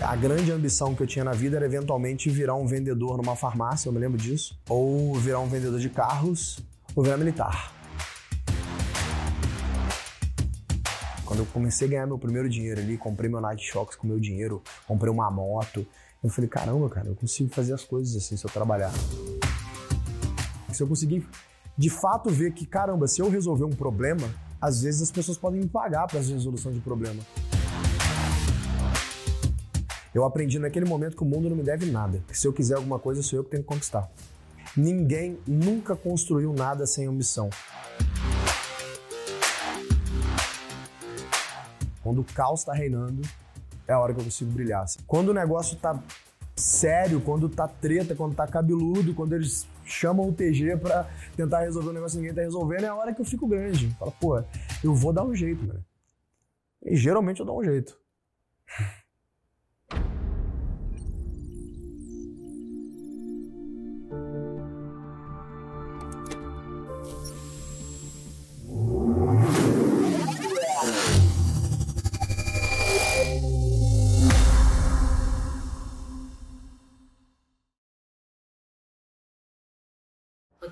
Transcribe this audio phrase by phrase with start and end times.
[0.00, 3.88] A grande ambição que eu tinha na vida era eventualmente virar um vendedor numa farmácia,
[3.88, 6.60] eu me lembro disso, ou virar um vendedor de carros,
[6.94, 7.74] ou virar militar.
[11.24, 14.20] Quando eu comecei a ganhar meu primeiro dinheiro ali, comprei meu Night Shocks com meu
[14.20, 15.84] dinheiro, comprei uma moto,
[16.22, 18.92] eu falei, caramba, cara, eu consigo fazer as coisas assim se eu trabalhar.
[20.72, 21.26] Se eu conseguir
[21.76, 25.60] de fato ver que, caramba, se eu resolver um problema, às vezes as pessoas podem
[25.60, 27.20] me pagar para essa resolução de problema.
[30.18, 32.20] Eu aprendi naquele momento que o mundo não me deve nada.
[32.26, 34.10] Que se eu quiser alguma coisa, sou eu que tenho que conquistar.
[34.76, 37.48] Ninguém nunca construiu nada sem ambição.
[42.02, 43.22] Quando o caos está reinando,
[43.86, 44.84] é a hora que eu consigo brilhar.
[45.06, 46.02] Quando o negócio tá
[46.56, 51.90] sério, quando tá treta, quando tá cabeludo, quando eles chamam o TG para tentar resolver
[51.90, 53.94] um negócio que ninguém tá resolvendo, é a hora que eu fico grande.
[53.96, 54.42] Fala, pô,
[54.82, 55.84] eu vou dar um jeito, mano.
[56.84, 57.96] E geralmente eu dou um jeito.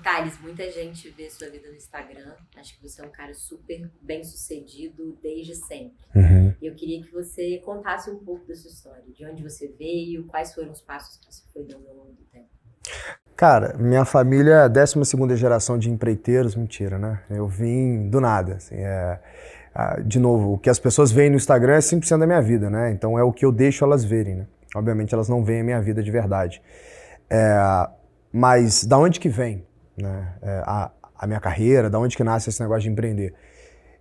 [0.07, 2.31] Thales, muita gente vê sua vida no Instagram.
[2.55, 5.97] Acho que você é um cara super bem sucedido desde sempre.
[6.15, 6.55] Uhum.
[6.61, 9.03] E eu queria que você contasse um pouco da sua história.
[9.13, 12.23] De onde você veio, quais foram os passos que você foi dando ao longo do
[12.31, 12.47] tempo.
[13.35, 17.21] Cara, minha família é a 12 geração de empreiteiros, mentira, né?
[17.29, 18.55] Eu vim do nada.
[18.55, 19.19] Assim, é,
[20.05, 22.91] de novo, o que as pessoas veem no Instagram é 100% da minha vida, né?
[22.91, 24.47] Então é o que eu deixo elas verem, né?
[24.73, 26.61] Obviamente elas não veem a minha vida de verdade.
[27.29, 27.89] É,
[28.31, 29.67] mas da onde que vem?
[29.97, 30.33] Né?
[30.41, 33.33] É, a, a minha carreira, da onde que nasce esse negócio de empreender.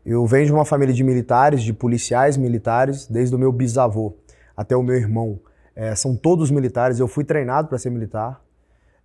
[0.04, 4.16] Eu venho de uma família de militares, de policiais militares, desde o meu bisavô
[4.56, 5.40] até o meu irmão.
[5.74, 7.00] É, são todos militares.
[7.00, 8.40] Eu fui treinado para ser militar,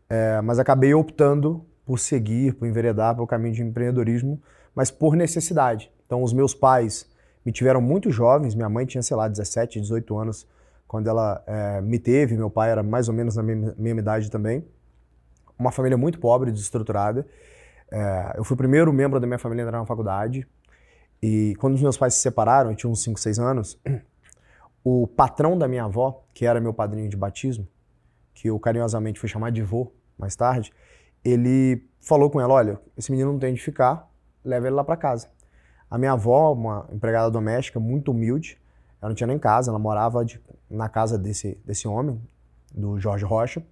[0.09, 4.39] é, mas acabei optando por seguir, por enveredar pelo caminho de empreendedorismo,
[4.75, 5.91] mas por necessidade.
[6.05, 7.09] Então, os meus pais
[7.43, 8.53] me tiveram muito jovens.
[8.53, 10.47] Minha mãe tinha, sei lá, 17, 18 anos
[10.87, 12.37] quando ela é, me teve.
[12.37, 14.63] Meu pai era mais ou menos na mesma, mesma idade também
[15.61, 17.25] uma família muito pobre, desestruturada.
[17.91, 20.47] É, eu fui o primeiro membro da minha família a entrar na faculdade.
[21.21, 23.79] E quando os meus pais se separaram, eu tinha uns 5, 6 anos,
[24.83, 27.67] o patrão da minha avó, que era meu padrinho de batismo,
[28.33, 30.73] que eu carinhosamente fui chamar de vô mais tarde,
[31.23, 34.09] ele falou com ela: olha, esse menino não tem onde ficar,
[34.43, 35.29] leva ele lá para casa.
[35.89, 38.59] A minha avó, uma empregada doméstica muito humilde,
[39.01, 42.19] ela não tinha nem casa, ela morava de, na casa desse, desse homem,
[42.73, 43.63] do Jorge Rocha.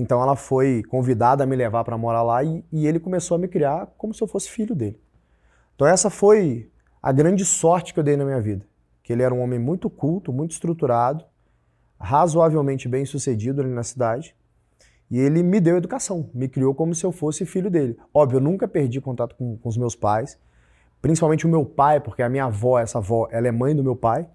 [0.00, 3.38] Então ela foi convidada a me levar para morar lá e, e, ele começou a
[3.38, 4.98] me criar como se eu fosse filho dele.
[5.74, 6.70] Então essa foi
[7.02, 8.66] a grande sorte que eu dei na minha vida.
[9.02, 11.22] Que ele era um homem muito culto, muito estruturado,
[11.98, 14.34] razoavelmente bem sucedido ali na cidade.
[15.10, 17.98] E ele me deu educação, me criou como se eu fosse filho dele.
[18.14, 20.38] Óbvio, eu nunca perdi contato com, com os meus pais,
[21.02, 23.96] principalmente o meu pai, porque a minha avó, essa avó, ela é mãe do meu
[23.96, 24.26] pai.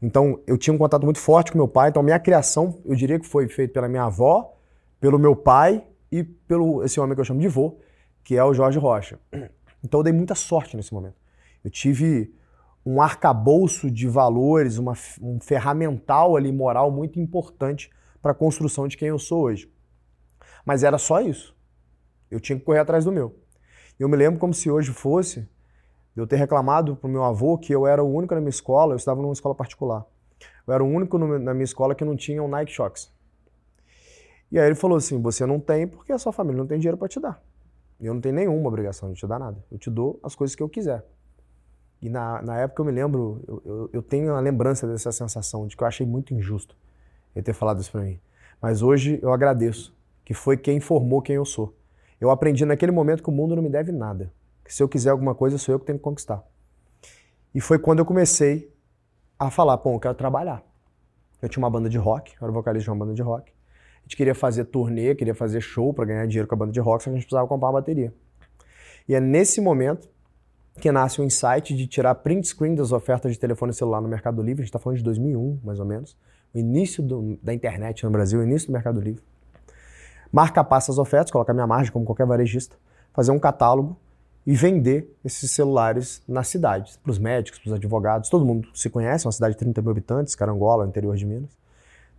[0.00, 1.90] Então eu tinha um contato muito forte com meu pai.
[1.90, 4.52] Então minha criação, eu diria que foi feita pela minha avó,
[5.02, 7.76] pelo meu pai e pelo esse homem que eu chamo de vô,
[8.22, 9.18] que é o Jorge Rocha.
[9.82, 11.16] Então eu dei muita sorte nesse momento.
[11.64, 12.32] Eu tive
[12.86, 17.90] um arcabouço de valores, uma, um ferramental ali moral muito importante
[18.22, 19.68] para a construção de quem eu sou hoje.
[20.64, 21.52] Mas era só isso.
[22.30, 23.36] Eu tinha que correr atrás do meu.
[23.98, 25.48] Eu me lembro como se hoje fosse
[26.14, 28.92] eu ter reclamado para o meu avô que eu era o único na minha escola,
[28.92, 30.06] eu estava numa escola particular.
[30.64, 33.11] Eu era o único no, na minha escola que não tinha um Nike Shox.
[34.52, 36.98] E aí ele falou assim: você não tem porque a sua família não tem dinheiro
[36.98, 37.42] para te dar.
[37.98, 39.64] Eu não tenho nenhuma obrigação de te dar nada.
[39.70, 41.04] Eu te dou as coisas que eu quiser.
[42.02, 45.66] E na, na época eu me lembro, eu, eu, eu tenho a lembrança dessa sensação
[45.66, 46.76] de que eu achei muito injusto
[47.34, 48.20] ele ter falado isso para mim.
[48.60, 51.74] Mas hoje eu agradeço, que foi quem formou quem eu sou.
[52.20, 54.32] Eu aprendi naquele momento que o mundo não me deve nada.
[54.64, 56.44] Que se eu quiser alguma coisa, sou eu que tenho que conquistar.
[57.54, 58.72] E foi quando eu comecei
[59.38, 60.62] a falar, pô, eu quero trabalhar.
[61.40, 63.52] Eu tinha uma banda de rock, eu era vocalista de uma banda de rock.
[64.02, 66.80] A gente queria fazer turnê, queria fazer show para ganhar dinheiro com a banda de
[66.80, 68.12] rock, só que a gente precisava comprar uma bateria.
[69.08, 70.08] E é nesse momento
[70.80, 74.42] que nasce o insight de tirar print screen das ofertas de telefone celular no Mercado
[74.42, 74.62] Livre.
[74.62, 76.16] A gente está falando de 2001, mais ou menos.
[76.54, 79.22] O início do, da internet no Brasil, o início do Mercado Livre.
[80.30, 82.76] Marcar passa as ofertas, colocar minha margem como qualquer varejista,
[83.12, 83.98] fazer um catálogo
[84.46, 88.90] e vender esses celulares na cidade, para os médicos, para os advogados, todo mundo se
[88.90, 91.56] conhece, é uma cidade de 30 mil habitantes, Carangola, interior de Minas.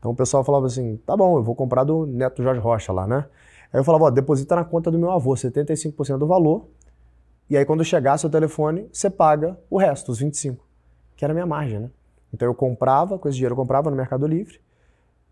[0.03, 3.07] Então o pessoal falava assim: tá bom, eu vou comprar do neto Jorge Rocha lá,
[3.07, 3.25] né?
[3.71, 6.67] Aí eu falava: ó, deposita na conta do meu avô 75% do valor.
[7.49, 10.57] E aí quando chegar seu telefone, você paga o resto, os 25%,
[11.15, 11.89] que era a minha margem, né?
[12.33, 14.59] Então eu comprava, com esse dinheiro eu comprava no Mercado Livre,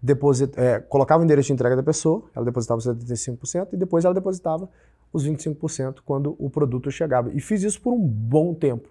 [0.01, 4.13] deposit, é, colocava o endereço de entrega da pessoa, ela depositava 75% e depois ela
[4.13, 4.69] depositava
[5.11, 7.29] os 25% quando o produto chegava.
[7.33, 8.87] E fiz isso por um bom tempo.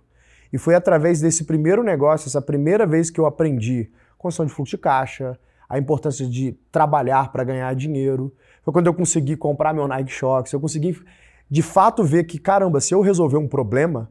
[0.52, 4.76] E foi através desse primeiro negócio, essa primeira vez que eu aprendi construção de fluxo
[4.76, 5.38] de caixa,
[5.70, 8.34] a importância de trabalhar para ganhar dinheiro.
[8.64, 11.00] Foi quando eu consegui comprar meu Nike Shox, eu consegui
[11.48, 14.10] de fato ver que, caramba, se eu resolver um problema,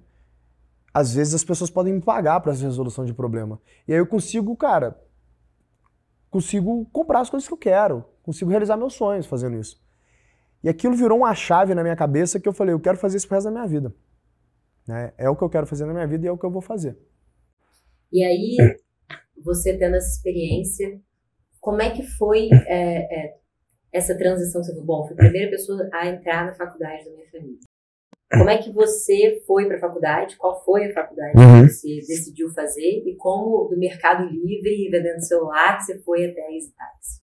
[0.94, 3.62] às vezes as pessoas podem me pagar para essa resolução de problema.
[3.86, 4.98] E aí eu consigo, cara,
[6.30, 9.82] consigo comprar as coisas que eu quero, consigo realizar meus sonhos fazendo isso.
[10.64, 13.28] E aquilo virou uma chave na minha cabeça que eu falei, eu quero fazer isso
[13.28, 13.94] pro resto da minha vida.
[14.88, 15.12] Né?
[15.18, 16.62] É o que eu quero fazer na minha vida e é o que eu vou
[16.62, 16.98] fazer.
[18.12, 18.58] E aí,
[19.44, 21.00] você tendo essa experiência,
[21.60, 23.36] como é que foi é, é,
[23.92, 24.64] essa transição?
[24.64, 27.60] Você falou, bom, fui a primeira pessoa a entrar na faculdade da minha família.
[28.32, 30.38] Como é que você foi para a faculdade?
[30.38, 31.64] Qual foi a faculdade uhum.
[31.64, 33.04] que você decidiu fazer?
[33.06, 37.22] E como do Mercado Livre, vendendo celular, você foi até a Exitax?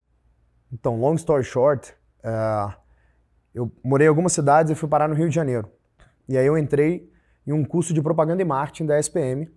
[0.72, 1.94] Então, long story short,
[2.24, 2.74] uh,
[3.54, 5.70] eu morei em algumas cidades e fui parar no Rio de Janeiro.
[6.28, 7.12] E aí eu entrei
[7.46, 9.52] em um curso de propaganda e marketing da SPM.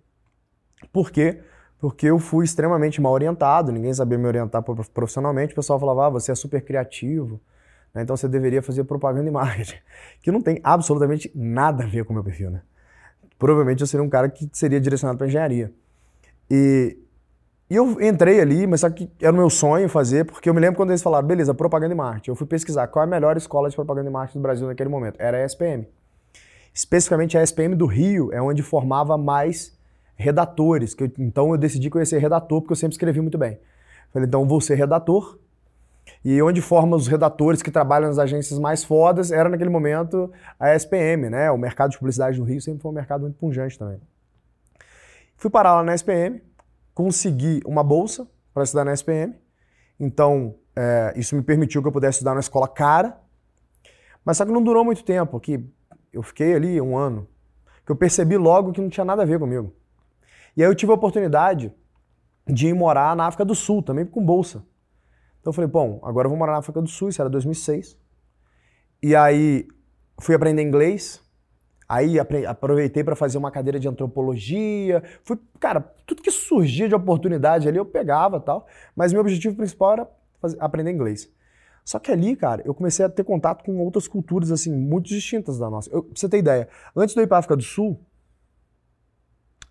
[0.91, 1.41] Por quê?
[1.79, 5.53] Porque eu fui extremamente mal orientado, ninguém sabia me orientar profissionalmente.
[5.53, 7.39] O pessoal falava, ah, você é super criativo,
[7.93, 8.01] né?
[8.01, 9.77] Então você deveria fazer propaganda e marketing,
[10.21, 12.61] que não tem absolutamente nada a ver com o meu perfil, né?
[13.37, 15.71] Provavelmente eu seria um cara que seria direcionado para engenharia.
[16.49, 16.97] E,
[17.69, 20.59] e eu entrei ali, mas só que era o meu sonho fazer, porque eu me
[20.59, 22.31] lembro quando eles falaram, beleza, propaganda e marketing.
[22.31, 24.89] Eu fui pesquisar qual é a melhor escola de propaganda e marketing do Brasil naquele
[24.89, 25.17] momento.
[25.19, 25.87] Era a SPM.
[26.73, 29.76] Especificamente a SPM do Rio é onde formava mais
[30.17, 30.93] redatores.
[30.93, 33.37] Que eu, então eu decidi que eu ia ser redator, porque eu sempre escrevi muito
[33.37, 33.59] bem.
[34.11, 35.37] Falei, então vou ser redator,
[36.23, 40.73] e onde forma os redatores que trabalham nas agências mais fodas era naquele momento a
[40.75, 41.51] SPM, né?
[41.51, 43.99] O mercado de publicidade do Rio sempre foi um mercado muito punjante também.
[45.35, 46.41] Fui parar lá na SPM,
[46.93, 49.35] consegui uma bolsa para estudar na SPM.
[49.99, 53.17] Então, é, isso me permitiu que eu pudesse estudar na escola cara.
[54.25, 55.63] Mas só que não durou muito tempo, que
[56.11, 57.27] eu fiquei ali um ano,
[57.85, 59.73] que eu percebi logo que não tinha nada a ver comigo.
[60.57, 61.71] E aí eu tive a oportunidade
[62.47, 64.65] de ir morar na África do Sul, também com bolsa.
[65.39, 67.95] Então eu falei, bom, agora eu vou morar na África do Sul, isso era 2006.
[69.03, 69.67] E aí
[70.19, 71.21] fui aprender inglês.
[71.87, 75.03] Aí aproveitei para fazer uma cadeira de antropologia.
[75.23, 78.65] Fui, cara, tudo que surgia de oportunidade ali eu pegava tal.
[78.95, 80.09] Mas meu objetivo principal era
[80.41, 81.31] fazer, aprender inglês.
[81.85, 85.59] Só que ali, cara, eu comecei a ter contato com outras culturas, assim, muito distintas
[85.59, 85.89] da nossa.
[85.93, 87.97] Eu, pra você ter ideia, antes de eu ir pra África do Sul,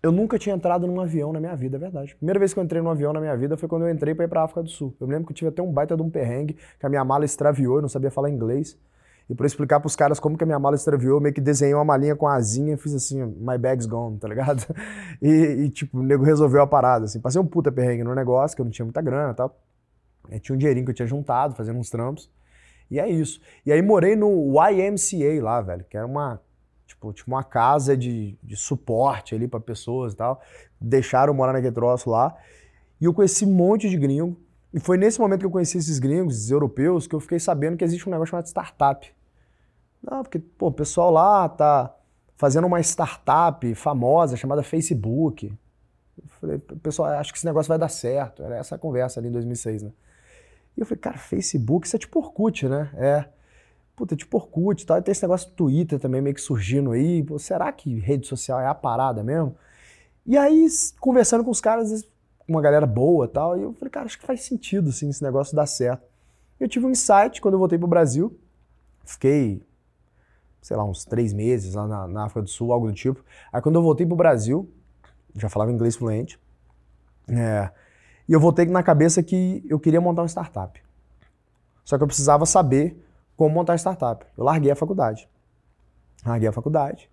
[0.01, 2.15] eu nunca tinha entrado num avião na minha vida, é verdade.
[2.15, 4.25] Primeira vez que eu entrei num avião na minha vida foi quando eu entrei para
[4.25, 4.95] ir para África do Sul.
[4.99, 7.25] Eu lembro que eu tive até um baita de um perrengue, que a minha mala
[7.25, 8.77] extraviou, eu não sabia falar inglês.
[9.29, 11.41] E para explicar para os caras como que a minha mala extraviou, eu meio que
[11.41, 14.63] desenhei uma malinha com asinha e fiz assim, my bag's gone, tá ligado?
[15.21, 17.19] E, e, tipo, o nego resolveu a parada, assim.
[17.19, 19.59] Passei um puta perrengue no negócio, que eu não tinha muita grana e tal.
[20.29, 22.29] Eu tinha um dinheirinho que eu tinha juntado, fazendo uns trampos.
[22.89, 23.41] E é isso.
[23.65, 26.39] E aí morei no YMCA lá, velho, que era uma
[26.97, 30.41] Tipo, tipo uma casa de, de suporte ali para pessoas e tal.
[30.81, 32.35] Deixaram morar naquele troço lá.
[32.99, 34.35] E eu conheci um monte de gringo.
[34.73, 37.77] E foi nesse momento que eu conheci esses gringos, esses europeus, que eu fiquei sabendo
[37.77, 39.15] que existe um negócio chamado startup.
[40.01, 41.95] Não, porque, pô, o pessoal lá tá
[42.35, 45.47] fazendo uma startup famosa chamada Facebook.
[46.17, 48.43] Eu falei, pessoal, acho que esse negócio vai dar certo.
[48.43, 49.91] Era essa conversa ali em 2006, né?
[50.75, 52.91] E eu falei, cara, Facebook, isso é tipo Orkut, né?
[52.95, 53.36] É
[53.97, 56.91] puta, tipo Orkut e tal, e tem esse negócio do Twitter também meio que surgindo
[56.91, 59.55] aí, pô, será que rede social é a parada mesmo?
[60.23, 60.67] E aí,
[60.99, 62.07] conversando com os caras,
[62.47, 65.23] uma galera boa e tal, e eu falei, cara, acho que faz sentido, assim, esse
[65.23, 66.03] negócio dar certo.
[66.59, 68.39] Eu tive um insight quando eu voltei pro Brasil,
[69.03, 69.65] fiquei,
[70.61, 73.25] sei lá, uns três meses lá na, na África do Sul, algo do tipo.
[73.51, 74.71] Aí quando eu voltei pro Brasil,
[75.35, 76.39] já falava inglês fluente,
[77.27, 77.71] é,
[78.29, 80.79] e eu voltei na cabeça que eu queria montar uma startup.
[81.83, 83.06] Só que eu precisava saber
[83.37, 84.25] como montar startup.
[84.37, 85.29] Eu larguei a faculdade.
[86.25, 87.09] Larguei a faculdade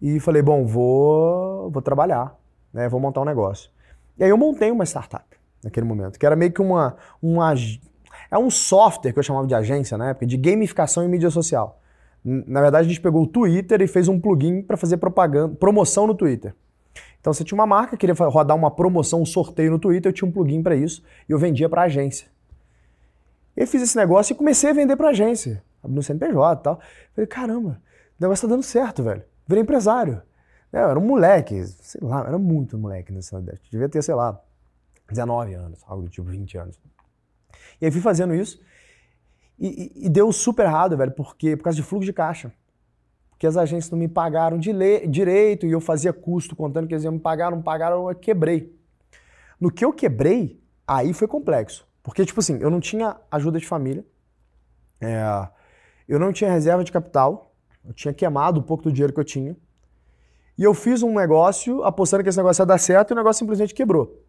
[0.00, 2.36] e falei, bom, vou, vou trabalhar,
[2.72, 2.88] né?
[2.88, 3.70] Vou montar um negócio.
[4.18, 5.24] E aí eu montei uma startup
[5.62, 7.54] naquele momento, que era meio que uma, uma
[8.28, 11.80] é um software que eu chamava de agência na época, de gamificação em mídia social.
[12.24, 16.06] Na verdade, a gente pegou o Twitter e fez um plugin para fazer propaganda, promoção
[16.06, 16.54] no Twitter.
[17.20, 20.28] Então, você tinha uma marca, queria rodar uma promoção, um sorteio no Twitter, eu tinha
[20.28, 22.26] um plugin para isso e eu vendia para agência.
[23.56, 26.80] Eu fiz esse negócio e comecei a vender pra agência, no CNPJ e tal.
[27.14, 27.82] Falei, caramba,
[28.18, 29.22] o negócio tá dando certo, velho.
[29.46, 30.22] Virei empresário.
[30.72, 33.60] É, eu era um moleque, sei lá, era muito moleque nessa idade.
[33.70, 34.40] Devia ter, sei lá,
[35.08, 36.78] 19 anos, algo do tipo 20 anos.
[37.80, 38.60] E aí fui fazendo isso
[39.58, 42.52] e, e, e deu super errado, velho, porque por causa de fluxo de caixa.
[43.30, 47.12] Porque as agências não me pagaram direito e eu fazia custo contando que eles iam
[47.12, 48.74] me pagar, não pagaram, eu quebrei.
[49.60, 51.86] No que eu quebrei, aí foi complexo.
[52.02, 54.04] Porque, tipo assim, eu não tinha ajuda de família,
[55.00, 55.48] é,
[56.08, 57.54] eu não tinha reserva de capital,
[57.84, 59.56] eu tinha queimado um pouco do dinheiro que eu tinha.
[60.58, 63.38] E eu fiz um negócio apostando que esse negócio ia dar certo e o negócio
[63.38, 64.22] simplesmente quebrou.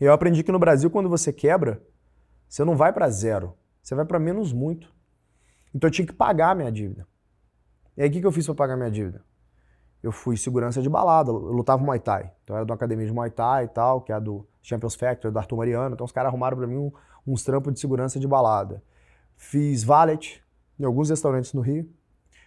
[0.00, 1.82] E eu aprendi que no Brasil, quando você quebra,
[2.48, 4.92] você não vai para zero, você vai para menos muito.
[5.74, 7.06] Então eu tinha que pagar a minha dívida.
[7.96, 9.24] E aí o que, eu fiz para pagar a minha dívida?
[10.02, 12.30] Eu fui segurança de balada, eu lutava Muay Thai.
[12.42, 14.46] Então eu era de uma academia de Muay Thai e tal, que é a do
[14.64, 15.94] Champions Factory, do Arthur Mariano.
[15.94, 16.92] Então os caras arrumaram para mim um,
[17.26, 18.82] uns trampos de segurança de balada.
[19.36, 20.42] Fiz valet
[20.80, 21.88] em alguns restaurantes no Rio.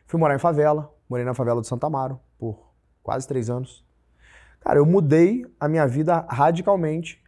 [0.08, 3.86] Fui morar em favela, morei na favela de Santa Amaro por quase três anos.
[4.60, 7.24] Cara, eu mudei a minha vida radicalmente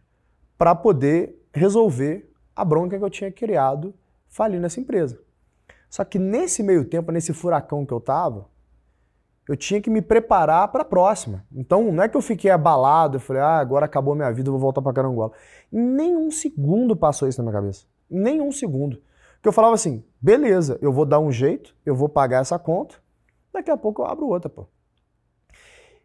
[0.58, 3.94] para poder resolver a bronca que eu tinha criado
[4.28, 5.20] falindo essa empresa.
[5.88, 8.48] Só que nesse meio tempo, nesse furacão que eu tava,
[9.50, 11.44] eu tinha que me preparar para a próxima.
[11.52, 14.52] Então, não é que eu fiquei abalado, eu falei, ah, agora acabou minha vida, eu
[14.52, 15.32] vou voltar para Carangola.
[15.72, 17.84] Nenhum segundo passou isso na minha cabeça.
[18.08, 19.02] Nenhum segundo.
[19.34, 22.94] Porque eu falava assim, beleza, eu vou dar um jeito, eu vou pagar essa conta,
[23.52, 24.68] daqui a pouco eu abro outra, pô.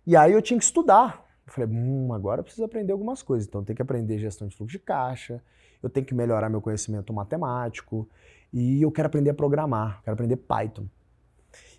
[0.08, 1.24] E aí eu tinha que estudar.
[1.46, 3.48] Eu falei, hum, agora eu preciso aprender algumas coisas.
[3.48, 5.40] Então eu tenho que aprender gestão de fluxo de caixa,
[5.84, 8.10] eu tenho que melhorar meu conhecimento matemático,
[8.52, 10.88] e eu quero aprender a programar, quero aprender Python.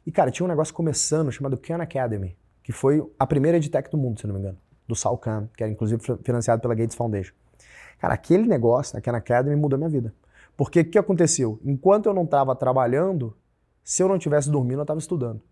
[0.06, 3.98] E, cara, tinha um negócio começando chamado Khan Academy, que foi a primeira edtech do
[3.98, 7.34] mundo, se não me engano, do Sal Khan, que era inclusive financiado pela Gates Foundation.
[7.98, 10.14] Cara, aquele negócio, a Khan Academy, mudou minha vida.
[10.56, 11.58] Porque o que aconteceu?
[11.64, 13.36] Enquanto eu não estava trabalhando,
[13.82, 15.42] se eu não estivesse dormindo, eu estava estudando.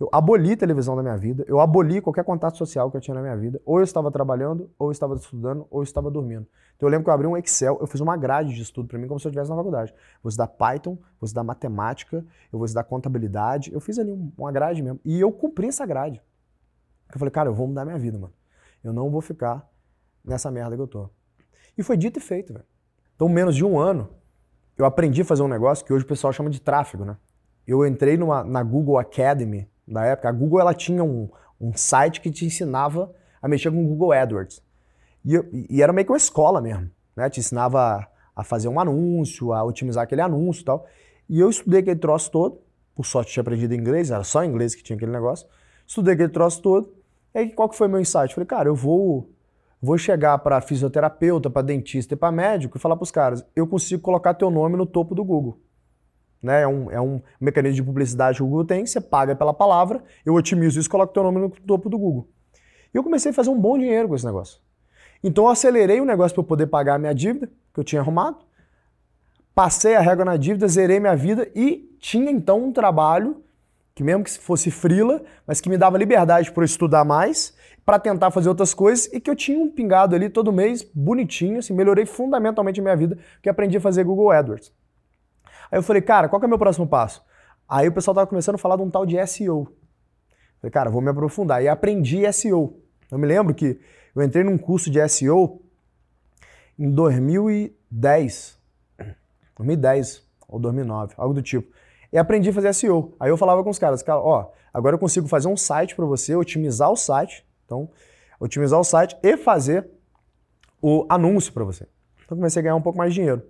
[0.00, 3.22] Eu aboli televisão da minha vida, eu aboli qualquer contato social que eu tinha na
[3.22, 3.60] minha vida.
[3.64, 6.46] Ou eu estava trabalhando, ou eu estava estudando, ou eu estava dormindo.
[6.76, 8.98] Então eu lembro que eu abri um Excel, eu fiz uma grade de estudo para
[8.98, 9.94] mim como se eu estivesse na faculdade.
[10.22, 13.72] Vou estudar Python, vou estudar matemática, eu vou estudar contabilidade.
[13.72, 14.98] Eu fiz ali uma grade mesmo.
[15.04, 16.20] E eu cumpri essa grade.
[17.12, 18.32] Eu falei, cara, eu vou mudar minha vida, mano.
[18.82, 19.68] Eu não vou ficar
[20.24, 21.08] nessa merda que eu tô.
[21.76, 22.64] E foi dito e feito, velho.
[23.14, 24.08] Então, menos de um ano,
[24.76, 27.16] eu aprendi a fazer um negócio que hoje o pessoal chama de tráfego, né?
[27.66, 31.28] Eu entrei numa, na Google Academy, da época, a Google ela tinha um,
[31.60, 34.62] um site que te ensinava a mexer com o Google AdWords.
[35.24, 37.28] E, e, era meio que uma escola mesmo, né?
[37.30, 40.86] Te ensinava a fazer um anúncio, a otimizar aquele anúncio e tal.
[41.28, 42.60] E eu estudei aquele troço todo,
[42.94, 45.46] por sorte tinha aprendido inglês, era só inglês que tinha aquele negócio.
[45.86, 46.92] Estudei aquele troço todo.
[47.34, 48.34] E aí qual que foi meu insight?
[48.34, 49.28] Falei, cara, eu vou
[49.80, 53.66] vou chegar para fisioterapeuta, para dentista e para médico e falar para os caras, eu
[53.66, 55.58] consigo colocar teu nome no topo do Google.
[56.42, 56.62] Né?
[56.62, 60.02] É, um, é um mecanismo de publicidade que o Google tem, você paga pela palavra,
[60.26, 62.28] eu otimizo isso e coloco teu nome no topo do Google.
[62.92, 64.60] E eu comecei a fazer um bom dinheiro com esse negócio.
[65.22, 68.00] Então eu acelerei o negócio para eu poder pagar a minha dívida, que eu tinha
[68.00, 68.38] arrumado,
[69.54, 73.42] passei a régua na dívida, zerei minha vida e tinha então um trabalho
[73.94, 78.30] que mesmo que fosse frila, mas que me dava liberdade para estudar mais, para tentar
[78.30, 82.06] fazer outras coisas e que eu tinha um pingado ali todo mês, bonitinho, assim, melhorei
[82.06, 84.72] fundamentalmente a minha vida, porque aprendi a fazer Google AdWords.
[85.72, 87.24] Aí eu falei, cara, qual que é o meu próximo passo?
[87.66, 89.66] Aí o pessoal tava começando a falar de um tal de SEO.
[90.60, 91.62] Falei, cara, vou me aprofundar.
[91.62, 92.78] E aprendi SEO.
[93.10, 93.80] Eu me lembro que
[94.14, 95.62] eu entrei num curso de SEO
[96.78, 98.60] em 2010.
[99.56, 101.72] 2010 ou 2009, algo do tipo.
[102.12, 103.16] E aprendi a fazer SEO.
[103.18, 106.04] Aí eu falava com os caras, cara, ó, agora eu consigo fazer um site para
[106.04, 107.46] você, otimizar o site.
[107.64, 107.88] Então,
[108.38, 109.88] otimizar o site e fazer
[110.82, 111.88] o anúncio para você.
[112.26, 113.42] Então comecei a ganhar um pouco mais de dinheiro.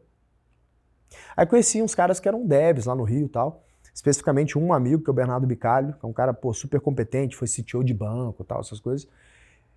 [1.36, 3.62] Aí conheci uns caras que eram devs lá no Rio e tal.
[3.94, 7.36] Especificamente um amigo, que é o Bernardo Bicalho, que é um cara pô, super competente,
[7.36, 9.06] foi CTO de banco e tal, essas coisas.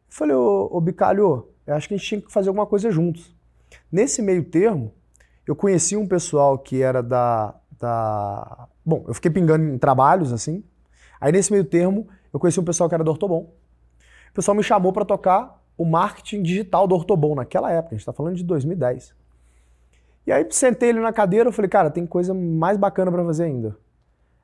[0.07, 3.35] falei, ô, ô Bicalho, eu acho que a gente tinha que fazer alguma coisa juntos.
[3.91, 4.93] Nesse meio termo,
[5.45, 8.67] eu conheci um pessoal que era da, da.
[8.85, 10.63] Bom, eu fiquei pingando em trabalhos assim.
[11.19, 13.53] Aí nesse meio termo, eu conheci um pessoal que era do Ortobon.
[14.29, 18.01] O pessoal me chamou para tocar o marketing digital do Ortobon naquela época, a gente
[18.01, 19.13] está falando de 2010.
[20.25, 23.43] E aí sentei ele na cadeira e falei, cara, tem coisa mais bacana para fazer
[23.43, 23.77] ainda.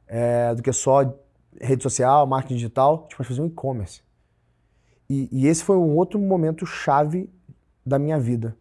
[0.08, 1.14] É, do que só
[1.60, 4.02] rede social, marketing digital, a gente pode fazer um e-commerce.
[5.10, 7.30] E, e, esse foi um outro momento chave
[7.86, 8.56] da minha vida.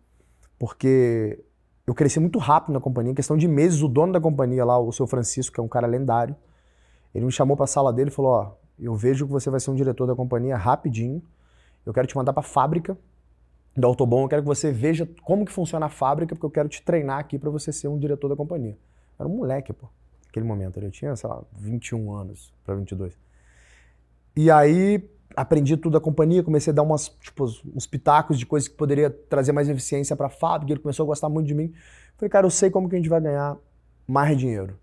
[0.58, 1.44] Porque
[1.86, 4.78] eu cresci muito rápido na companhia, em questão de meses, o dono da companhia lá,
[4.78, 6.34] o seu Francisco, que é um cara lendário,
[7.14, 9.60] ele me chamou para a sala dele e falou: Ó, eu vejo que você vai
[9.60, 11.22] ser um diretor da companhia rapidinho,
[11.84, 12.96] eu quero te mandar para a fábrica
[13.76, 16.68] da Autobom, eu quero que você veja como que funciona a fábrica, porque eu quero
[16.68, 18.76] te treinar aqui para você ser um diretor da companhia.
[19.18, 19.88] Era um moleque, pô,
[20.26, 20.80] naquele momento.
[20.80, 23.16] Eu tinha, sei lá, 21 anos para 22.
[24.36, 28.68] E aí aprendi tudo da companhia, comecei a dar umas, tipo, uns pitacos de coisas
[28.68, 30.72] que poderia trazer mais eficiência para a fábrica.
[30.72, 31.72] Ele começou a gostar muito de mim.
[32.16, 33.56] Falei, cara, eu sei como que a gente vai ganhar
[34.06, 34.78] mais dinheiro.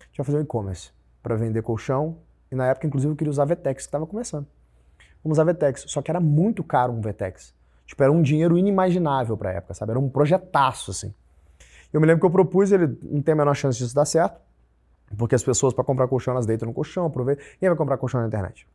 [0.00, 0.90] A gente vai fazer um e-commerce
[1.22, 2.18] para vender colchão.
[2.50, 4.46] E na época, inclusive, eu queria usar Vetex, que estava começando.
[5.22, 5.84] Vamos usar Vetex.
[5.86, 7.54] Só que era muito caro um Vetex.
[7.92, 9.90] Tipo, era um dinheiro inimaginável pra época, sabe?
[9.90, 11.12] Era um projetaço, assim.
[11.92, 14.40] Eu me lembro que eu propus, ele não tem a menor chance disso dar certo,
[15.18, 17.42] porque as pessoas, para comprar colchão, elas deitam no colchão, aproveita.
[17.60, 18.66] Quem vai comprar colchão na internet?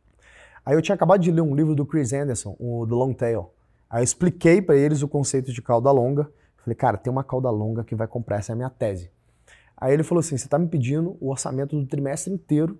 [0.64, 3.50] Aí eu tinha acabado de ler um livro do Chris Anderson, o The Long Tail.
[3.90, 6.30] Aí eu expliquei para eles o conceito de cauda longa.
[6.58, 9.10] Falei, cara, tem uma cauda longa que vai comprar, essa é a minha tese.
[9.76, 12.78] Aí ele falou assim: você está me pedindo o orçamento do trimestre inteiro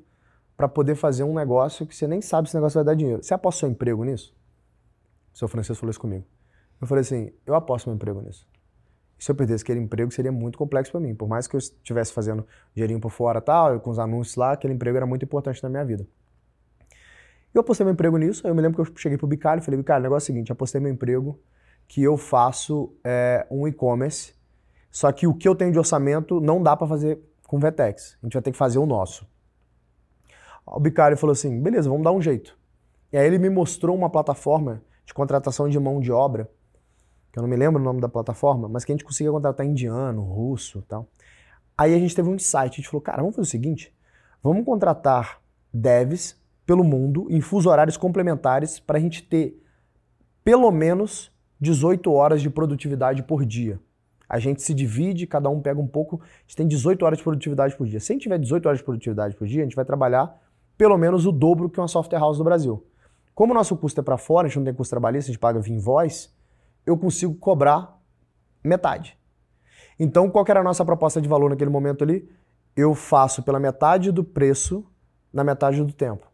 [0.56, 3.24] para poder fazer um negócio que você nem sabe se o negócio vai dar dinheiro.
[3.24, 4.32] Você aposta seu emprego nisso?
[5.38, 6.24] O seu Francisco falou isso comigo.
[6.80, 8.44] Eu falei assim: eu aposto meu emprego nisso.
[9.16, 11.14] Se eu perdesse aquele emprego, seria muito complexo para mim.
[11.14, 14.74] Por mais que eu estivesse fazendo dinheirinho por fora tal, com os anúncios lá, aquele
[14.74, 16.04] emprego era muito importante na minha vida.
[17.54, 19.64] Eu apostei meu emprego nisso, aí eu me lembro que eu cheguei pro Bicalho e
[19.64, 21.38] falei, Bicalho, o negócio é o seguinte, apostei meu emprego
[21.86, 24.34] que eu faço é, um e-commerce,
[24.90, 28.18] só que o que eu tenho de orçamento não dá para fazer com Vetex.
[28.20, 29.24] A gente vai ter que fazer o nosso.
[30.66, 32.58] O Bicalho falou assim, beleza, vamos dar um jeito.
[33.12, 36.50] E aí ele me mostrou uma plataforma de contratação de mão de obra,
[37.32, 39.64] que eu não me lembro o nome da plataforma, mas que a gente conseguia contratar
[39.64, 41.08] indiano, russo tal.
[41.78, 43.94] Aí a gente teve um insight, a gente falou, cara, vamos fazer o seguinte,
[44.42, 45.40] vamos contratar
[45.72, 49.58] devs pelo mundo em fuso horários complementares para a gente ter
[50.44, 53.80] pelo menos 18 horas de produtividade por dia.
[54.28, 57.24] A gente se divide, cada um pega um pouco, a gente tem 18 horas de
[57.24, 57.98] produtividade por dia.
[57.98, 60.38] Se a gente tiver 18 horas de produtividade por dia, a gente vai trabalhar
[60.76, 62.84] pelo menos o dobro que uma software house do Brasil.
[63.38, 65.38] Como o nosso custo é para fora, a gente não tem custo trabalhista, a gente
[65.38, 66.28] paga via invoice,
[66.84, 67.96] eu consigo cobrar
[68.64, 69.16] metade.
[69.96, 72.28] Então, qual era a nossa proposta de valor naquele momento ali?
[72.74, 74.84] Eu faço pela metade do preço
[75.32, 76.26] na metade do tempo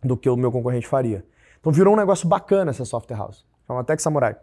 [0.00, 1.26] do que o meu concorrente faria.
[1.58, 3.44] Então virou um negócio bacana essa software house.
[3.66, 4.36] Chama Tech Samurai.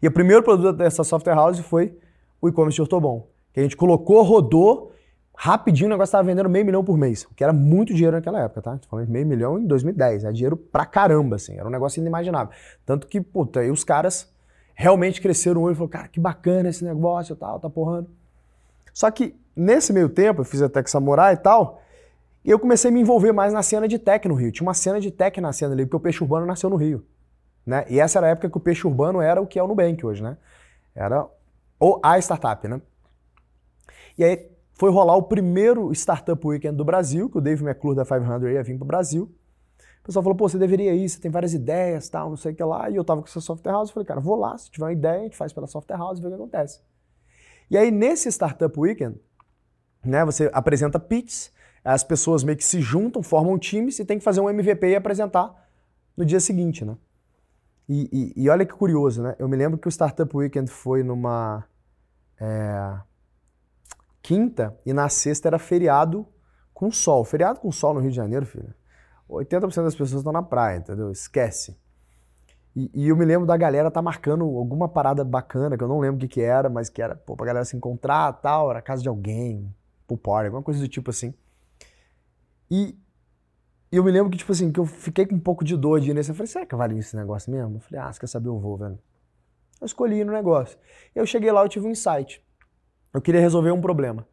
[0.00, 1.94] E o primeiro produto dessa software house foi
[2.40, 3.28] o e-commerce de Ortobon.
[3.52, 4.93] Que a gente colocou, rodou,
[5.36, 7.26] rapidinho o negócio estava vendendo meio milhão por mês.
[7.36, 8.78] Que era muito dinheiro naquela época, tá?
[8.78, 10.24] Tô falando de meio milhão em 2010.
[10.24, 11.54] É dinheiro pra caramba, assim.
[11.54, 12.52] Era um negócio inimaginável.
[12.86, 14.32] Tanto que, puta, aí os caras
[14.74, 18.10] realmente cresceram o olho e falaram, cara, que bacana esse negócio e tal, tá porrando.
[18.92, 21.80] Só que nesse meio tempo, eu fiz a Tech Samurai e tal,
[22.44, 24.52] e eu comecei a me envolver mais na cena de tech no Rio.
[24.52, 27.04] Tinha uma cena de tech na cena ali, porque o peixe urbano nasceu no Rio.
[27.64, 27.86] Né?
[27.88, 30.04] E essa era a época que o peixe urbano era o que é o Nubank
[30.04, 30.36] hoje, né?
[30.94, 31.26] Era
[31.78, 32.82] ou a startup, né?
[34.18, 38.04] E aí foi rolar o primeiro Startup Weekend do Brasil, que o Dave McClure da
[38.04, 39.32] 500 ia vir para o Brasil.
[40.00, 42.54] O pessoal falou, pô, você deveria ir, você tem várias ideias, tal, não sei o
[42.54, 42.90] que lá.
[42.90, 45.20] E eu tava com essa software house, falei, cara, vou lá, se tiver uma ideia,
[45.20, 46.80] a gente faz pela software house e vê o que acontece.
[47.70, 49.18] E aí, nesse Startup Weekend,
[50.04, 51.50] né, você apresenta pitches,
[51.82, 54.96] as pessoas meio que se juntam, formam times e tem que fazer um MVP e
[54.96, 55.54] apresentar
[56.16, 56.96] no dia seguinte, né?
[57.88, 59.36] E, e, e olha que curioso, né?
[59.38, 61.64] Eu me lembro que o Startup Weekend foi numa
[62.40, 62.98] é,
[64.24, 66.26] quinta e na sexta era feriado
[66.72, 67.24] com sol.
[67.24, 68.74] Feriado com sol no Rio de Janeiro, filho.
[69.28, 71.10] 80% das pessoas estão na praia, entendeu?
[71.12, 71.78] Esquece.
[72.74, 76.00] E, e, eu me lembro da galera tá marcando alguma parada bacana, que eu não
[76.00, 78.82] lembro o que, que era, mas que era, pô, pra galera se encontrar tal, era
[78.82, 79.72] casa de alguém,
[80.06, 81.32] pro party, alguma coisa do tipo assim.
[82.70, 82.98] E
[83.92, 86.10] eu me lembro que, tipo assim, que eu fiquei com um pouco de dor de
[86.10, 86.30] ir nesse.
[86.30, 87.76] Eu falei, será que vale esse negócio mesmo?
[87.76, 88.98] Eu falei, ah, você quer saber, eu vou, velho.
[89.80, 90.76] Eu escolhi ir no negócio.
[91.14, 92.43] Eu cheguei lá, eu tive um insight.
[93.14, 94.26] Eu queria resolver um problema.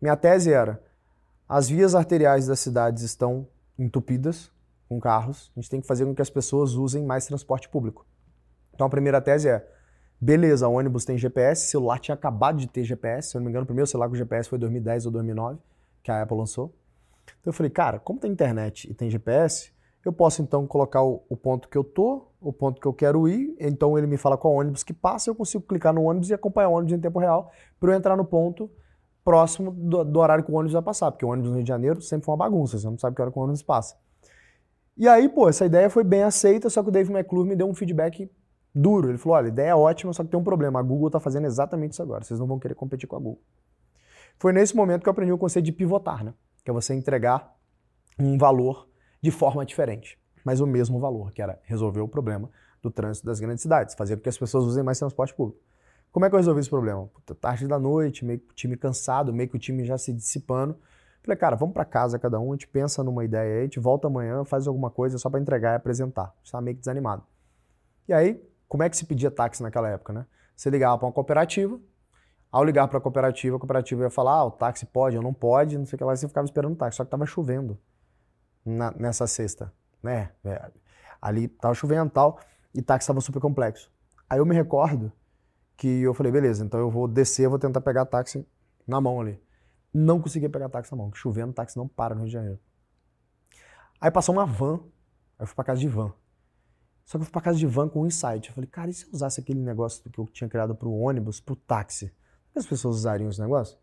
[0.00, 0.82] Minha tese era:
[1.46, 3.46] as vias arteriais das cidades estão
[3.78, 4.50] entupidas
[4.88, 8.06] com carros, a gente tem que fazer com que as pessoas usem mais transporte público.
[8.74, 9.68] Então a primeira tese é:
[10.18, 13.50] beleza, o ônibus tem GPS, celular tinha acabado de ter GPS, se eu não me
[13.50, 15.58] engano, o primeiro celular com GPS foi 2010 ou 2009,
[16.02, 16.74] que a Apple lançou.
[17.40, 19.72] Então eu falei, cara, como tem internet e tem GPS,
[20.04, 23.28] eu posso então colocar o, o, ponto que eu tô, o ponto que eu quero
[23.28, 26.34] ir, então ele me fala qual ônibus que passa, eu consigo clicar no ônibus e
[26.34, 28.70] acompanhar o ônibus em tempo real para eu entrar no ponto
[29.24, 31.68] próximo do, do, horário que o ônibus vai passar, porque o ônibus no Rio de
[31.68, 33.96] Janeiro sempre foi uma bagunça, você não sabe que hora que o ônibus passa.
[34.96, 37.68] E aí, pô, essa ideia foi bem aceita, só que o Dave McClure me deu
[37.68, 38.30] um feedback
[38.74, 39.08] duro.
[39.08, 40.80] Ele falou: olha, a ideia é ótima, só que tem um problema.
[40.80, 42.22] A Google está fazendo exatamente isso agora.
[42.22, 43.40] Vocês não vão querer competir com a Google.
[44.38, 46.34] Foi nesse momento que eu aprendi o conceito de pivotar, né?
[46.64, 47.54] que é você entregar
[48.18, 48.88] um valor
[49.22, 52.50] de forma diferente, mas o mesmo valor, que era resolver o problema
[52.82, 55.60] do trânsito das grandes cidades, fazer com que as pessoas usem mais transporte público.
[56.10, 57.06] Como é que eu resolvi esse problema?
[57.06, 60.12] Puta, tarde da noite, meio que o time cansado, meio que o time já se
[60.12, 60.76] dissipando.
[61.22, 63.78] Falei, cara, vamos para casa cada um, a gente pensa numa ideia aí, a gente
[63.78, 66.34] volta amanhã, faz alguma coisa só para entregar e apresentar.
[66.42, 67.22] Está meio que desanimado.
[68.08, 70.26] E aí, como é que se pedia táxi naquela época, né?
[70.56, 71.80] Você ligava para uma cooperativa,
[72.50, 75.32] ao ligar para a cooperativa, a cooperativa ia falar, ah, o táxi pode ou não
[75.32, 76.96] pode, não sei o que lá, e você ficava esperando o táxi.
[76.96, 77.78] Só que estava chovendo
[78.64, 79.72] na, nessa sexta,
[80.02, 80.30] né?
[80.44, 80.70] É,
[81.20, 82.40] ali estava chovendo tal,
[82.74, 83.90] e táxi estava super complexo.
[84.28, 85.12] Aí eu me recordo
[85.76, 88.46] que eu falei, beleza, então eu vou descer, vou tentar pegar táxi
[88.86, 89.40] na mão ali.
[89.92, 92.58] Não consegui pegar táxi na mão, chovendo, táxi não para no Rio de Janeiro.
[94.00, 94.80] Aí passou uma van,
[95.38, 96.12] eu fui para casa de van.
[97.04, 98.48] Só que eu fui pra casa de van com um insight.
[98.48, 101.40] Eu falei, cara, e se eu usasse aquele negócio que eu tinha criado pro ônibus,
[101.40, 102.12] pro táxi?
[102.52, 103.78] Que as pessoas usariam esse negócio?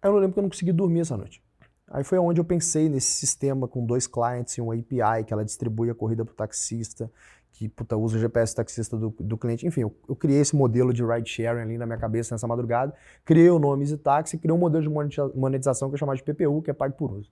[0.00, 1.45] Aí eu lembro que eu não consegui dormir essa noite.
[1.88, 5.44] Aí foi onde eu pensei nesse sistema com dois clients e um API que ela
[5.44, 7.10] distribui a corrida pro taxista,
[7.52, 9.66] que puta, usa o GPS taxista do, do cliente.
[9.66, 12.92] Enfim, eu, eu, criei esse modelo de ride sharing ali na minha cabeça nessa madrugada,
[13.24, 16.60] criei o nome Easy Taxi, criei um modelo de monetização que eu chamava de PPU,
[16.60, 17.30] que é pago por uso.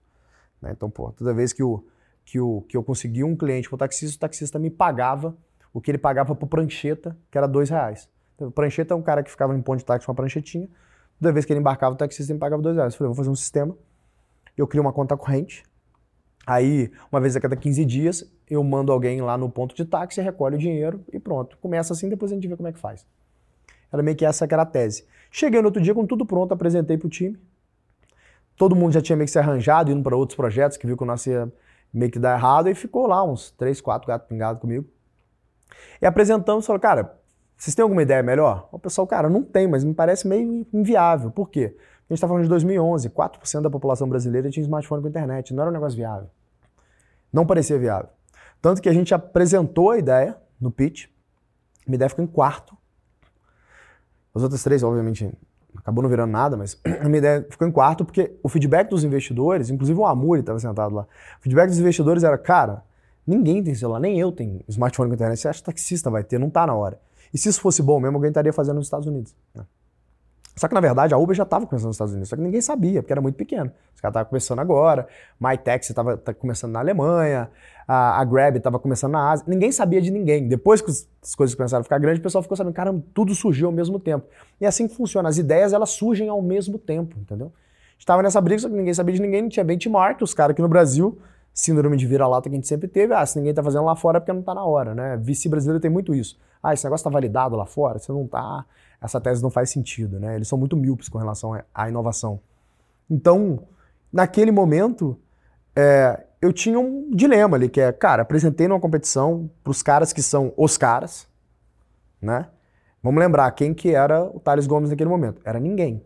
[0.62, 0.70] Né?
[0.72, 1.84] Então, pô, toda vez que, o,
[2.24, 5.36] que, o, que eu consegui um cliente pro taxista, o taxista me pagava
[5.74, 8.08] o que ele pagava pro prancheta, que era dois reais.
[8.36, 10.68] Então, prancheta é um cara que ficava em ponto de táxi com uma pranchetinha,
[11.20, 12.94] toda vez que ele embarcava, o taxista me pagava dois reais.
[12.94, 13.76] Eu falei, vou fazer um sistema,
[14.56, 15.64] eu crio uma conta corrente,
[16.46, 20.20] Aí, uma vez a cada 15 dias, eu mando alguém lá no ponto de táxi,
[20.20, 21.56] recolhe o dinheiro e pronto.
[21.58, 23.06] Começa assim, depois a gente vê como é que faz.
[23.90, 25.06] Era meio que essa que era a tese.
[25.30, 27.38] Cheguei no outro dia com tudo pronto, apresentei pro time.
[28.56, 31.02] Todo mundo já tinha meio que se arranjado, indo para outros projetos, que viu que
[31.02, 31.50] o nosso ia
[31.92, 34.86] meio que dar errado, e ficou lá uns 3, 4 gatos pingados comigo.
[36.00, 37.18] E apresentamos, falou, cara,
[37.56, 38.68] vocês têm alguma ideia melhor?
[38.70, 41.30] O pessoal, cara, não tem, mas me parece meio inviável.
[41.30, 41.76] Por quê?
[42.08, 45.62] A gente está falando de 2011, 4% da população brasileira tinha smartphone com internet, não
[45.62, 46.28] era um negócio viável.
[47.32, 48.10] Não parecia viável.
[48.60, 51.06] Tanto que a gente apresentou a ideia no pitch,
[51.86, 52.76] minha ideia ficou em quarto.
[54.34, 55.32] As outras três, obviamente,
[55.76, 59.02] acabou não virando nada, mas a minha ideia ficou em quarto porque o feedback dos
[59.02, 61.02] investidores, inclusive o Amuri estava sentado lá,
[61.38, 62.84] o feedback dos investidores era, cara,
[63.26, 66.38] ninguém tem celular, nem eu tenho smartphone com internet, você acha que taxista vai ter,
[66.38, 67.00] não está na hora.
[67.32, 69.34] E se isso fosse bom mesmo, alguém estaria fazendo nos Estados Unidos.
[69.54, 69.64] Né?
[70.56, 72.60] Só que, na verdade, a Uber já estava começando nos Estados Unidos, só que ninguém
[72.60, 73.72] sabia, porque era muito pequeno.
[73.92, 75.08] Os caras estavam começando agora,
[75.40, 77.50] MyTaxi estava tá começando na Alemanha,
[77.88, 80.46] a, a Grab estava começando na Ásia, ninguém sabia de ninguém.
[80.46, 83.66] Depois que as coisas começaram a ficar grandes, o pessoal ficou sabendo, cara, tudo surgiu
[83.66, 84.26] ao mesmo tempo.
[84.60, 87.52] E é assim que funciona, as ideias elas surgem ao mesmo tempo, entendeu?
[87.98, 90.62] Estava nessa briga, só que ninguém sabia de ninguém, não tinha benchmark, os caras aqui
[90.62, 91.18] no Brasil,
[91.54, 94.18] síndrome de vira-lata que a gente sempre teve, ah, se ninguém está fazendo lá fora
[94.18, 95.16] é porque não está na hora, né?
[95.16, 96.36] VC brasileiro tem muito isso.
[96.60, 98.66] Ah, esse negócio está validado lá fora, você não está
[99.04, 100.34] essa tese não faz sentido, né?
[100.34, 102.40] Eles são muito míopes com relação à inovação.
[103.08, 103.66] Então,
[104.10, 105.18] naquele momento,
[105.76, 110.10] é, eu tinha um dilema ali, que é, cara, apresentei numa competição para os caras
[110.10, 111.28] que são os caras,
[112.20, 112.48] né?
[113.02, 115.42] Vamos lembrar quem que era o Thales Gomes naquele momento.
[115.44, 116.02] Era ninguém.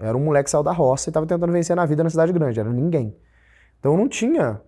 [0.00, 2.32] Era um moleque que saiu da roça e estava tentando vencer na vida na cidade
[2.32, 2.60] grande.
[2.60, 3.16] Era ninguém.
[3.82, 4.60] Então não tinha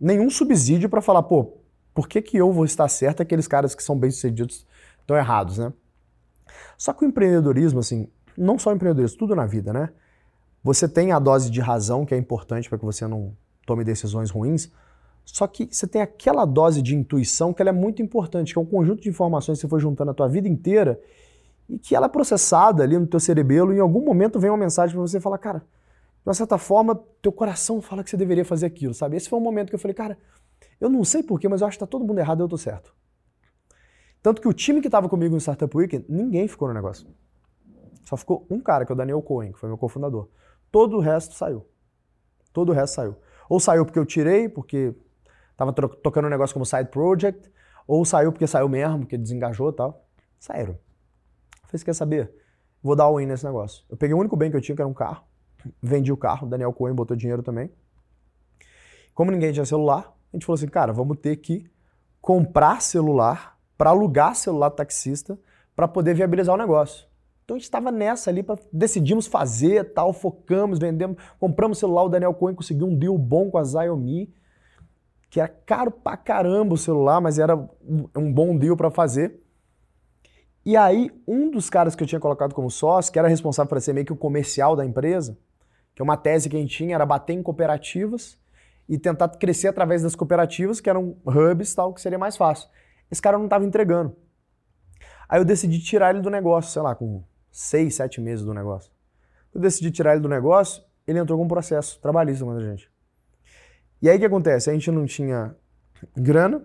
[0.00, 1.54] nenhum subsídio para falar, pô,
[1.92, 4.64] por que, que eu vou estar certo e aqueles caras que são bem-sucedidos
[5.00, 5.72] estão errados, né?
[6.78, 8.06] Só que o empreendedorismo, assim,
[8.38, 9.88] não só o empreendedorismo, tudo na vida, né?
[10.62, 14.30] Você tem a dose de razão que é importante para que você não tome decisões
[14.30, 14.70] ruins,
[15.24, 18.66] só que você tem aquela dose de intuição que é muito importante, que é um
[18.66, 21.00] conjunto de informações que você foi juntando a tua vida inteira
[21.68, 24.56] e que ela é processada ali no teu cerebelo e em algum momento vem uma
[24.56, 25.64] mensagem para você falar, cara,
[26.22, 29.16] de uma certa forma, teu coração fala que você deveria fazer aquilo, sabe?
[29.16, 30.16] Esse foi um momento que eu falei, cara,
[30.80, 32.56] eu não sei porquê, mas eu acho que tá todo mundo errado e eu tô
[32.56, 32.94] certo.
[34.22, 37.08] Tanto que o time que estava comigo no Startup Weekend, ninguém ficou no negócio.
[38.04, 40.28] Só ficou um cara, que é o Daniel Cohen, que foi meu cofundador.
[40.70, 41.66] Todo o resto saiu.
[42.52, 43.16] Todo o resto saiu.
[43.48, 44.94] Ou saiu porque eu tirei, porque
[45.50, 47.50] estava tocando um negócio como side project,
[47.86, 50.06] ou saiu porque saiu mesmo, porque desengajou e tal.
[50.38, 50.78] Saíram.
[51.66, 52.32] Falei, você quer saber?
[52.80, 53.84] Vou dar all-in nesse negócio.
[53.88, 55.24] Eu peguei o único bem que eu tinha, que era um carro.
[55.82, 57.70] Vendi o carro, Daniel Cohen botou dinheiro também.
[59.14, 61.70] Como ninguém tinha celular, a gente falou assim, cara, vamos ter que
[62.20, 65.38] comprar celular para alugar celular taxista
[65.74, 67.06] para poder viabilizar o negócio.
[67.44, 72.08] Então a gente estava nessa ali, pra, decidimos fazer, tal, focamos, vendemos, compramos celular, o
[72.08, 74.32] Daniel Cohen conseguiu um deal bom com a Xiaomi,
[75.28, 77.56] que era caro pra caramba o celular, mas era
[78.16, 79.42] um bom deal para fazer.
[80.64, 83.80] E aí, um dos caras que eu tinha colocado como sócio, que era responsável por
[83.80, 85.36] ser meio que o comercial da empresa,
[85.94, 88.38] que é uma tese que a gente tinha, era bater em cooperativas
[88.88, 92.68] e tentar crescer através das cooperativas, que eram hubs tal, que seria mais fácil.
[93.10, 94.16] Esse cara não estava entregando.
[95.28, 98.90] Aí eu decidi tirar ele do negócio, sei lá, com seis, sete meses do negócio.
[99.54, 102.90] Eu decidi tirar ele do negócio, ele entrou com um processo trabalhista com a gente.
[104.00, 104.70] E aí o que acontece?
[104.70, 105.54] A gente não tinha
[106.16, 106.62] grana,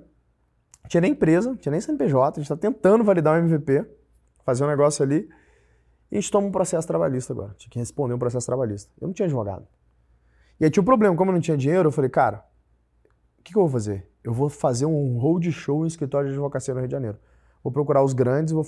[0.88, 3.86] tinha nem empresa, tinha nem CNPJ, a gente está tentando validar o MVP,
[4.44, 5.30] fazer um negócio ali,
[6.12, 7.54] e a gente toma um processo trabalhista agora.
[7.58, 8.92] Tinha que responder um processo trabalhista.
[9.00, 9.68] Eu não tinha advogado.
[10.60, 12.46] E aí tinha um problema, como eu não tinha dinheiro, eu falei, cara,
[13.40, 14.08] o que, que eu vou fazer?
[14.28, 17.18] eu vou fazer um road show em escritório de advocacia no Rio de Janeiro.
[17.64, 18.68] Vou procurar os grandes, vou,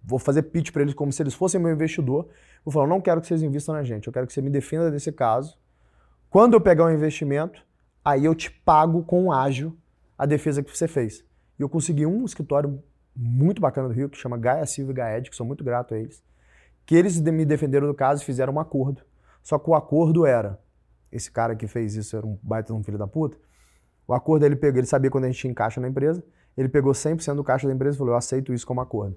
[0.00, 2.28] vou fazer pitch para eles como se eles fossem meu investidor.
[2.64, 4.88] Vou falar, não quero que vocês invistam na gente, eu quero que você me defenda
[4.88, 5.58] desse caso.
[6.30, 7.60] Quando eu pegar o um investimento,
[8.04, 9.76] aí eu te pago com ágil
[10.16, 11.24] a defesa que você fez.
[11.58, 12.80] E eu consegui um escritório
[13.16, 15.98] muito bacana do Rio, que chama Gaia Silva e Gaed, que sou muito grato a
[15.98, 16.22] eles,
[16.84, 19.02] que eles me defenderam do caso e fizeram um acordo.
[19.42, 20.60] Só que o acordo era,
[21.10, 23.38] esse cara que fez isso era um baita um filho da puta,
[24.06, 26.22] o acordo ele pegou, ele sabia quando a gente encaixa na empresa,
[26.56, 29.16] ele pegou 100% do caixa da empresa e falou: Eu aceito isso como acordo.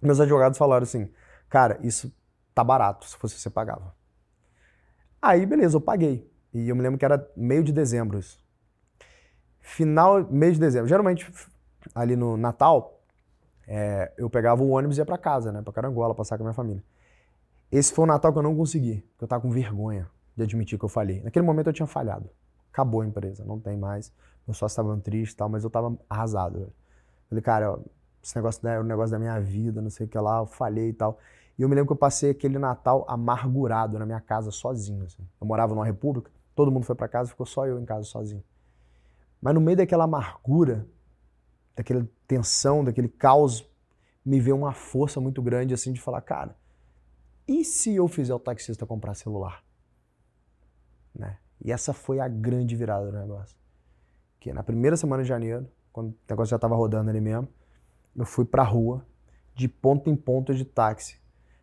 [0.00, 1.10] Meus advogados falaram assim:
[1.48, 2.12] Cara, isso
[2.54, 3.94] tá barato, se fosse você pagava.
[5.20, 6.30] Aí, beleza, eu paguei.
[6.52, 8.42] E eu me lembro que era meio de dezembro isso.
[9.60, 10.88] Final, mês de dezembro.
[10.88, 11.30] Geralmente,
[11.94, 12.97] ali no Natal,
[13.70, 15.60] é, eu pegava o ônibus e ia para casa, né?
[15.60, 16.82] Pra Carangola, passar com a minha família.
[17.70, 20.78] Esse foi o Natal que eu não consegui, porque eu tava com vergonha de admitir
[20.78, 21.22] que eu falhei.
[21.22, 22.30] Naquele momento eu tinha falhado.
[22.72, 24.10] Acabou a empresa, não tem mais.
[24.46, 26.60] Meus sócios estavam tristes e tal, mas eu tava arrasado.
[26.60, 26.72] Velho.
[27.28, 27.78] Falei, cara,
[28.22, 30.88] esse negócio é o negócio da minha vida, não sei o que lá, eu falhei
[30.88, 31.18] e tal.
[31.58, 35.04] E eu me lembro que eu passei aquele Natal amargurado na minha casa sozinho.
[35.04, 35.22] Assim.
[35.38, 38.42] Eu morava numa república, todo mundo foi para casa, ficou só eu em casa sozinho.
[39.42, 40.86] Mas no meio daquela amargura,
[41.76, 43.68] daquela tensão, daquele caos,
[44.24, 46.54] me veio uma força muito grande assim de falar, cara,
[47.48, 49.64] e se eu fizer o taxista comprar celular?
[51.14, 51.38] Né?
[51.64, 53.56] E essa foi a grande virada do negócio.
[54.38, 57.48] Que na primeira semana de janeiro, quando o negócio já estava rodando ali mesmo,
[58.14, 59.04] eu fui pra rua,
[59.54, 61.18] de ponta em ponta de táxi,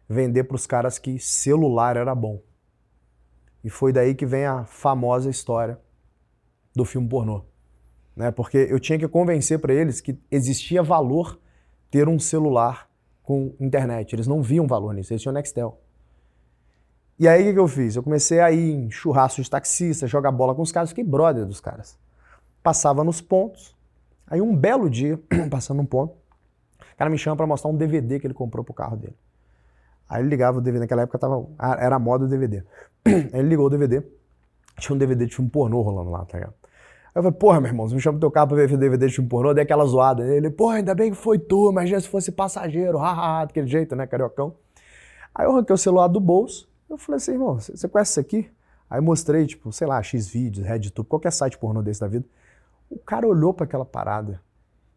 [0.09, 2.41] vender para os caras que celular era bom.
[3.63, 5.79] E foi daí que vem a famosa história
[6.75, 7.45] do filme pornô.
[8.15, 8.31] Né?
[8.31, 11.39] Porque eu tinha que convencer para eles que existia valor
[11.91, 12.89] ter um celular
[13.23, 14.13] com internet.
[14.13, 15.79] Eles não viam valor nisso, eles tinham Nextel.
[17.17, 17.95] E aí o que eu fiz?
[17.95, 21.45] Eu comecei a ir em churrasco de taxista, jogar bola com os caras, fiquei brother
[21.45, 21.97] dos caras.
[22.61, 23.75] Passava nos pontos.
[24.27, 28.19] Aí um belo dia, passando um ponto, o cara me chama para mostrar um DVD
[28.19, 29.15] que ele comprou pro carro dele.
[30.09, 31.47] Aí ele ligava o DVD, naquela época tava,
[31.79, 32.63] era a moda do DVD.
[33.05, 34.03] Aí ele ligou o DVD,
[34.77, 36.53] tinha um DVD de filme pornô rolando lá, tá ligado?
[37.15, 39.13] Eu falei, porra, meu irmão, você me chama pro teu carro pra ver DVD de
[39.13, 40.27] filme pornô, dei aquela zoada.
[40.27, 44.05] Ele, porra, ainda bem que foi tu, imagina se fosse passageiro, haha, daquele jeito, né,
[44.05, 44.53] cariocão.
[45.33, 48.51] Aí eu arranquei o celular do bolso, eu falei assim, irmão, você conhece isso aqui?
[48.89, 52.25] Aí mostrei, tipo, sei lá, Xvideos, RedTube, qualquer site pornô desse da vida.
[52.89, 54.41] O cara olhou para aquela parada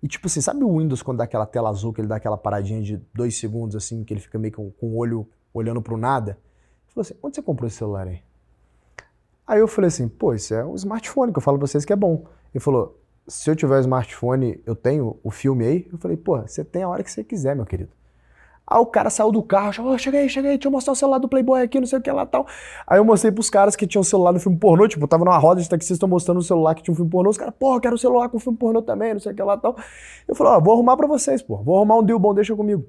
[0.02, 2.36] e tipo assim, sabe o Windows quando dá aquela tela azul, que ele dá aquela
[2.36, 5.96] paradinha de dois segundos, assim, que ele fica meio com, com o olho olhando pro
[5.96, 6.32] nada?
[6.32, 8.22] Ele falou assim, onde você comprou esse celular aí?
[9.48, 11.92] Aí eu falei assim, pô, isso é um smartphone que eu falo pra vocês que
[11.92, 12.26] é bom.
[12.54, 15.88] Ele falou, se eu tiver smartphone, eu tenho o filme aí?
[15.90, 17.90] Eu falei, pô, você tem a hora que você quiser, meu querido.
[18.66, 21.16] Aí o cara saiu do carro, chamou, oh, cheguei, cheguei, deixa eu mostrar o celular
[21.16, 22.46] do Playboy aqui, não sei o que lá tal.
[22.86, 25.62] Aí eu mostrei pros caras que tinham celular no filme pornô, tipo, tava numa roda
[25.62, 27.98] de taxista mostrando o celular que tinha um filme pornô, os caras, porra, quero o
[27.98, 29.74] celular com filme pornô também, não sei o que lá tal.
[30.26, 32.54] Eu falei, ó, oh, vou arrumar pra vocês, pô, vou arrumar um deal bom, deixa
[32.54, 32.84] comigo.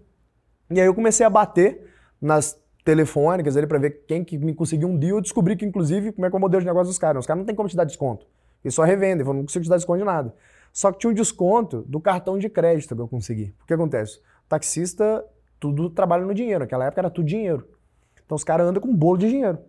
[0.69, 1.89] E aí eu comecei a bater
[2.21, 2.59] nas
[2.89, 6.25] telefônicas ali pra ver quem que me conseguiu um deal, eu descobri que, inclusive, como
[6.25, 7.19] é que é o modelo de negócio dos caras.
[7.19, 8.25] Os caras não tem como te dar desconto.
[8.63, 10.33] Eles só revendem, eu não consigo te dar desconto de nada.
[10.73, 13.53] Só que tinha um desconto do cartão de crédito que eu consegui.
[13.61, 14.19] O que acontece?
[14.47, 15.23] Taxista
[15.59, 16.61] tudo trabalha no dinheiro.
[16.61, 17.67] Naquela época era tudo dinheiro.
[18.25, 19.59] Então os caras andam com um bolo de dinheiro.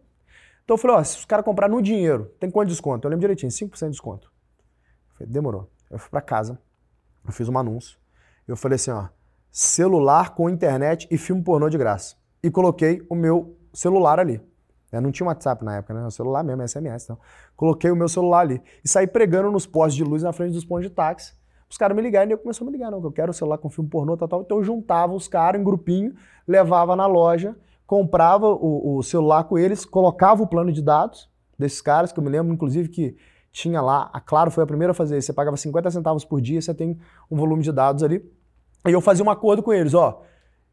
[0.64, 3.06] Então eu falei, ó, se os caras comprar no dinheiro, tem quanto de desconto?
[3.06, 4.32] Eu lembro direitinho, 5% de desconto.
[5.10, 5.68] Eu falei, demorou.
[5.90, 6.58] Eu fui para casa,
[7.26, 7.98] eu fiz um anúncio.
[8.48, 9.08] Eu falei assim, ó,
[9.50, 12.19] celular com internet e filme pornô de graça.
[12.42, 14.40] E coloquei o meu celular ali.
[14.92, 16.06] Eu não tinha WhatsApp na época, né?
[16.06, 17.04] O celular mesmo, SMS.
[17.04, 17.18] Então.
[17.56, 18.60] Coloquei o meu celular ali.
[18.84, 21.38] E saí pregando nos postes de luz na frente dos pontos de táxi
[21.70, 23.34] os caras me ligaram e eu começou a me ligar, não, que eu quero o
[23.34, 24.42] celular com filme pornô, tal, tal.
[24.42, 26.12] Então eu juntava os caras em grupinho,
[26.46, 31.80] levava na loja, comprava o, o, celular com eles, colocava o plano de dados desses
[31.80, 33.16] caras, que eu me lembro, inclusive, que
[33.52, 36.40] tinha lá, a Claro foi a primeira a fazer isso, você pagava 50 centavos por
[36.40, 36.98] dia, você tem
[37.30, 38.16] um volume de dados ali.
[38.88, 40.22] E eu fazia um acordo com eles, ó,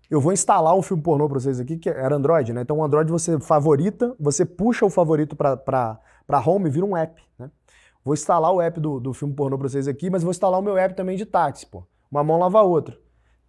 [0.09, 2.61] eu vou instalar um filme pornô para vocês aqui, que era Android, né?
[2.61, 5.99] Então o Android você favorita, você puxa o favorito para
[6.45, 7.51] home e vira um app, né?
[8.03, 10.63] Vou instalar o app do, do filme pornô pra vocês aqui, mas vou instalar o
[10.63, 11.83] meu app também de táxi, pô.
[12.09, 12.97] Uma mão lava a outra.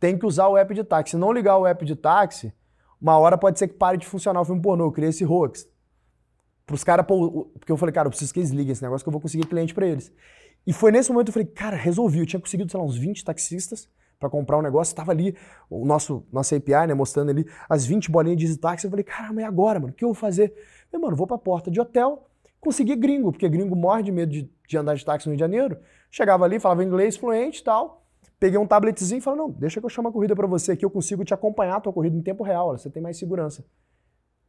[0.01, 1.13] Tem que usar o app de táxi.
[1.13, 2.53] Se não ligar o app de táxi,
[3.01, 4.87] uma hora pode ser que pare de funcionar o filme pornô.
[4.87, 5.69] Eu criei esse hoax.
[6.67, 9.13] Pros caras, porque eu falei, cara, eu preciso que eles liguem esse negócio que eu
[9.13, 10.13] vou conseguir cliente para eles.
[10.67, 12.19] E foi nesse momento que eu falei, cara, resolvi.
[12.19, 14.95] Eu tinha conseguido, sei lá, uns 20 taxistas para comprar um negócio.
[14.95, 15.37] Tava ali
[15.71, 18.87] o nosso, nosso API, né, mostrando ali as 20 bolinhas de táxi.
[18.87, 19.93] Eu falei, caramba, e agora, mano?
[19.93, 20.55] O que eu vou fazer?
[20.93, 22.27] Eu mano, vou pra porta de hotel,
[22.61, 25.41] consegui gringo, porque gringo morre de medo de, de andar de táxi no Rio de
[25.41, 25.79] Janeiro.
[26.11, 28.07] Chegava ali, falava inglês fluente e tal.
[28.41, 30.85] Peguei um tabletzinho e falei, não, deixa que eu chamo a corrida para você aqui,
[30.85, 33.65] eu consigo te acompanhar a tua corrida em tempo real, você tem mais segurança.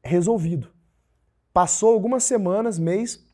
[0.03, 0.69] Resolvido.
[1.51, 3.27] Passou algumas semanas, mês,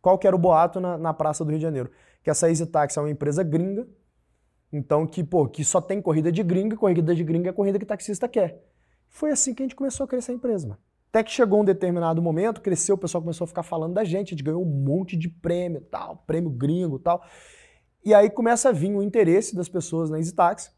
[0.00, 1.90] qual que era o boato na, na Praça do Rio de Janeiro?
[2.22, 3.88] Que essa Easy Taxi é uma empresa gringa,
[4.72, 7.78] então que, pô, que só tem corrida de gringa, corrida de gringa é a corrida
[7.78, 8.62] que taxista quer.
[9.08, 10.80] Foi assim que a gente começou a crescer a empresa, mano.
[11.08, 14.28] Até que chegou um determinado momento, cresceu, o pessoal começou a ficar falando da gente,
[14.28, 17.24] a gente ganhou um monte de prêmio, tal, prêmio gringo, tal.
[18.04, 20.70] E aí começa a vir o interesse das pessoas na EasyTaxi.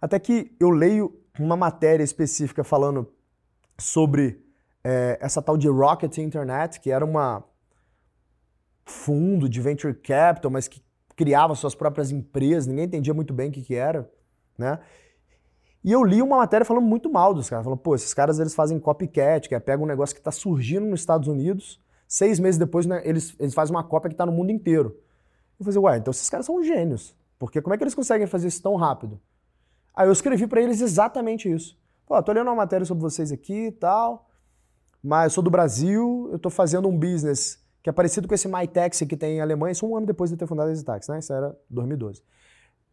[0.00, 3.12] Até que eu leio uma matéria específica falando
[3.78, 4.42] sobre
[4.82, 7.44] é, essa tal de Rocket Internet, que era uma
[8.86, 10.83] fundo de venture capital, mas que
[11.16, 14.10] criava suas próprias empresas, ninguém entendia muito bem o que, que era,
[14.58, 14.78] né?
[15.84, 17.64] E eu li uma matéria falando muito mal dos caras.
[17.64, 20.86] Falando, pô, esses caras eles fazem copycat, que é pega um negócio que está surgindo
[20.86, 24.32] nos Estados Unidos, seis meses depois né, eles, eles fazem uma cópia que está no
[24.32, 24.96] mundo inteiro.
[25.58, 27.14] Eu falei, ué, então esses caras são gênios.
[27.38, 29.20] Porque como é que eles conseguem fazer isso tão rápido?
[29.94, 31.78] Aí eu escrevi para eles exatamente isso.
[32.06, 34.28] Pô, tô lendo uma matéria sobre vocês aqui e tal,
[35.02, 38.48] mas eu sou do Brasil, eu tô fazendo um business que é parecido com esse
[38.48, 41.18] MyTaxi que tem em Alemanha, isso um ano depois de ter fundado a EasyTaxi, né?
[41.18, 42.22] Isso era 2012.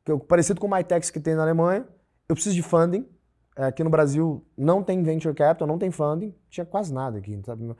[0.03, 1.87] Que é parecido com o MyTaxi que tem na Alemanha,
[2.27, 3.07] eu preciso de funding.
[3.55, 7.39] É, aqui no Brasil não tem venture capital, não tem funding, tinha quase nada aqui,
[7.45, 7.73] sabe?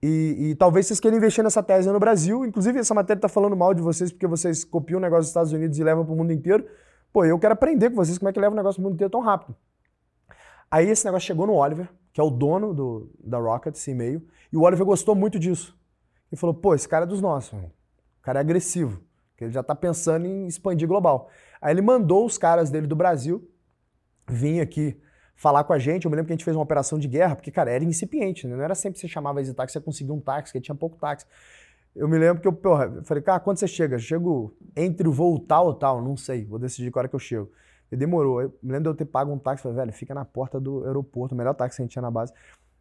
[0.00, 2.44] E, e, talvez vocês queiram investir nessa tese no Brasil.
[2.44, 5.50] Inclusive, essa matéria está falando mal de vocês porque vocês copiam o negócio dos Estados
[5.50, 6.64] Unidos e levam para o mundo inteiro.
[7.12, 8.94] Pô, eu quero aprender com vocês como é que leva o negócio para o mundo
[8.94, 9.56] inteiro tão rápido.
[10.70, 14.22] Aí esse negócio chegou no Oliver, que é o dono do, da Rocket, esse e-mail,
[14.52, 15.76] e o Oliver gostou muito disso.
[16.34, 17.70] Ele falou, pô, esse cara é dos nossos, mano.
[18.18, 19.00] o cara é agressivo,
[19.36, 21.30] que ele já está pensando em expandir global.
[21.62, 23.48] Aí ele mandou os caras dele do Brasil
[24.28, 25.00] vir aqui
[25.36, 26.06] falar com a gente.
[26.06, 28.48] Eu me lembro que a gente fez uma operação de guerra, porque, cara, era incipiente,
[28.48, 28.56] né?
[28.56, 30.96] Não era sempre que você chamava esse táxi, você conseguia um táxi, que tinha pouco
[30.96, 31.24] táxi.
[31.94, 33.94] Eu me lembro que eu, porra, eu falei, cara, quando você chega?
[33.94, 37.14] Eu chego entre o voo tal ou tal, não sei, vou decidir qual hora que
[37.14, 37.48] eu chego.
[37.92, 38.42] E demorou.
[38.42, 40.84] Eu me lembro de eu ter pago um táxi, falei, velho, fica na porta do
[40.84, 42.32] aeroporto, o melhor táxi que a gente tinha na base.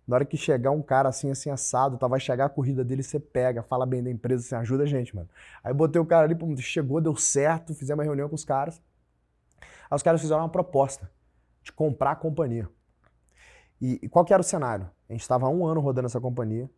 [0.07, 3.01] Na hora que chegar um cara assim, assim, assado, tá, vai chegar a corrida dele,
[3.01, 5.29] você pega, fala bem da empresa, assim, ajuda a gente, mano.
[5.63, 8.81] Aí botei o cara ali, chegou, deu certo, fizemos uma reunião com os caras.
[9.89, 11.09] Aí os caras fizeram uma proposta
[11.61, 12.67] de comprar a companhia.
[13.79, 14.89] E, e qual que era o cenário?
[15.09, 16.69] A gente estava um ano rodando essa companhia.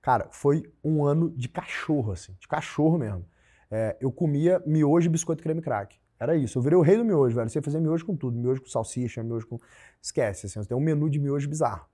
[0.00, 3.24] Cara, foi um ano de cachorro, assim, de cachorro mesmo.
[3.70, 5.98] É, eu comia miojo, biscoito creme crack.
[6.18, 6.58] Era isso.
[6.58, 7.48] Eu virei o rei do miojo, velho.
[7.48, 8.38] Você fazer miojo com tudo.
[8.38, 9.58] Miojo com salsicha, miojo com.
[10.00, 10.62] Esquece, assim.
[10.64, 11.86] Tem um menu de miojo bizarro.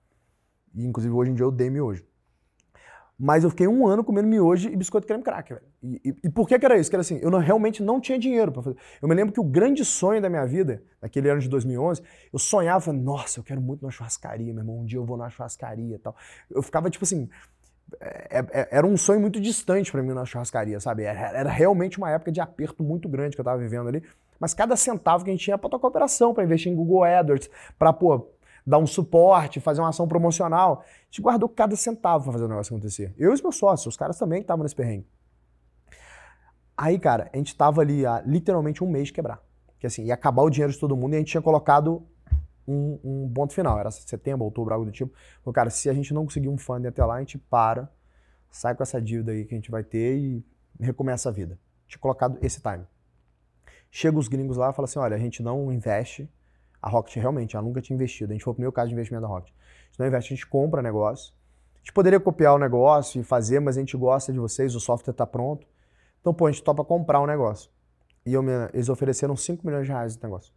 [0.75, 2.03] E, inclusive, hoje em dia eu odeio miojo.
[3.23, 5.23] Mas eu fiquei um ano comendo miojo e biscoito creme.
[5.23, 5.61] Velho.
[5.83, 6.89] E, e, e, por que, que era isso?
[6.89, 8.77] Que era assim, eu não, realmente não tinha dinheiro para fazer.
[8.99, 12.01] Eu me lembro que o grande sonho da minha vida, naquele ano de 2011,
[12.33, 15.29] eu sonhava, nossa, eu quero muito numa churrascaria, meu irmão, um dia eu vou na
[15.29, 16.15] churrascaria e tal.
[16.49, 17.29] Eu ficava tipo assim,
[17.99, 21.03] é, é, era um sonho muito distante para mim na churrascaria, sabe?
[21.03, 24.03] Era, realmente uma época de aperto muito grande que eu tava vivendo ali.
[24.39, 27.49] Mas cada centavo que a gente tinha para tocar operação, para investir em Google AdWords,
[27.77, 28.27] para pô,
[28.65, 30.83] dar um suporte, fazer uma ação promocional.
[30.83, 33.13] A gente guardou cada centavo para fazer o negócio acontecer.
[33.17, 35.07] Eu e os meus sócios, os caras também estavam nesse perrengue.
[36.77, 39.41] Aí, cara, a gente tava ali há literalmente um mês de quebrar.
[39.79, 42.05] Que assim, ia acabar o dinheiro de todo mundo e a gente tinha colocado
[42.67, 43.79] um, um ponto final.
[43.79, 45.13] Era setembro, outubro, algo do tipo.
[45.43, 47.91] Falei, cara, se a gente não conseguir um funding até lá, a gente para,
[48.49, 50.45] sai com essa dívida aí que a gente vai ter e
[50.79, 51.59] recomeça a vida.
[51.87, 52.85] Tinha colocado esse time.
[53.89, 56.29] Chega os gringos lá e fala assim: olha, a gente não investe
[56.81, 58.31] a Rocket realmente, ela nunca tinha investido.
[58.31, 59.53] A gente foi o primeiro caso de investimento da Rocket.
[59.53, 61.33] A gente não investe, a gente compra negócio.
[61.75, 64.79] A gente poderia copiar o negócio e fazer, mas a gente gosta de vocês, o
[64.79, 65.67] software está pronto.
[66.19, 67.69] Então, pô, a gente topa comprar o um negócio.
[68.25, 70.53] E eu eles ofereceram 5 milhões de reais no negócio.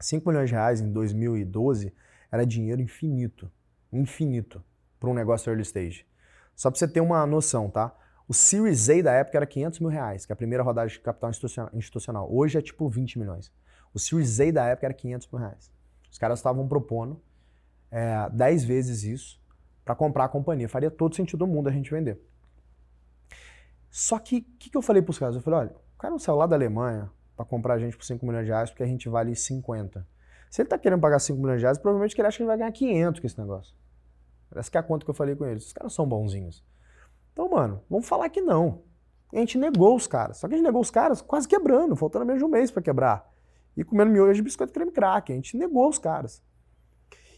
[0.00, 1.92] 5 milhões de reais em 2012
[2.30, 3.50] era dinheiro infinito.
[3.92, 4.62] Infinito
[4.98, 6.06] para um negócio early stage.
[6.54, 7.94] Só para você ter uma noção, tá?
[8.28, 10.98] O Series A da época era 500 mil reais, que é a primeira rodada de
[10.98, 11.30] capital
[11.72, 12.28] institucional.
[12.32, 13.52] Hoje é tipo 20 milhões.
[13.96, 15.72] O Series A da época era 500 mil reais.
[16.12, 17.18] Os caras estavam propondo
[17.90, 19.40] é, 10 vezes isso
[19.82, 20.68] para comprar a companhia.
[20.68, 22.20] Faria todo sentido do mundo a gente vender.
[23.88, 25.34] Só que o que, que, eu falei para os caras?
[25.34, 28.04] Eu falei, olha, o cara não saiu lá da Alemanha para comprar a gente por
[28.04, 30.06] 5 milhões de reais porque a gente vale 50.
[30.50, 32.58] Se ele está querendo pagar 5 milhões de reais, provavelmente ele acha que ele vai
[32.58, 33.74] ganhar 500 com esse negócio.
[34.54, 35.68] Essa que é a conta que eu falei com eles.
[35.68, 36.62] Os caras são bonzinhos.
[37.32, 38.82] Então, mano, vamos falar que não.
[39.32, 40.36] E a gente negou os caras.
[40.36, 42.82] Só que a gente negou os caras quase quebrando, faltando menos de um mês para
[42.82, 43.34] quebrar
[43.76, 45.32] e comendo miojo de biscoito creme crack.
[45.32, 46.42] A gente negou os caras.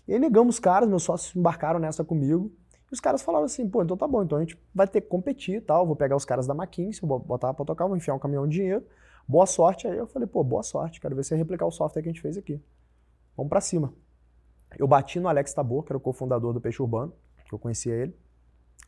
[0.06, 2.52] E aí negamos os caras, meus sócios embarcaram nessa comigo.
[2.90, 5.08] E os caras falaram assim, pô, então tá bom, então a gente vai ter que
[5.08, 5.86] competir e tal.
[5.86, 8.56] Vou pegar os caras da McKinsey, vou botar pra tocar, vou enfiar um caminhão de
[8.56, 8.86] dinheiro.
[9.26, 9.86] Boa sorte.
[9.86, 12.22] Aí eu falei, pô, boa sorte, quero ver você replicar o software que a gente
[12.22, 12.62] fez aqui.
[13.36, 13.92] Vamos para cima.
[14.78, 17.12] Eu bati no Alex Tabor, que era o cofundador do Peixe Urbano,
[17.44, 18.16] que eu conhecia ele.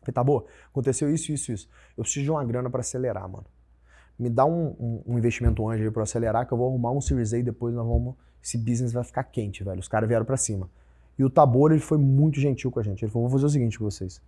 [0.00, 1.68] Falei, Tabor, aconteceu isso, isso, isso.
[1.96, 3.46] Eu preciso de uma grana para acelerar, mano
[4.20, 7.00] me dá um, um, um investimento anjo aí para acelerar, que eu vou arrumar um
[7.00, 8.14] Series A depois nós vamos.
[8.44, 9.80] Esse business vai ficar quente, velho.
[9.80, 10.68] Os caras vieram para cima.
[11.18, 13.02] E o Tabor, ele foi muito gentil com a gente.
[13.02, 14.20] Ele falou: vou fazer o seguinte com vocês.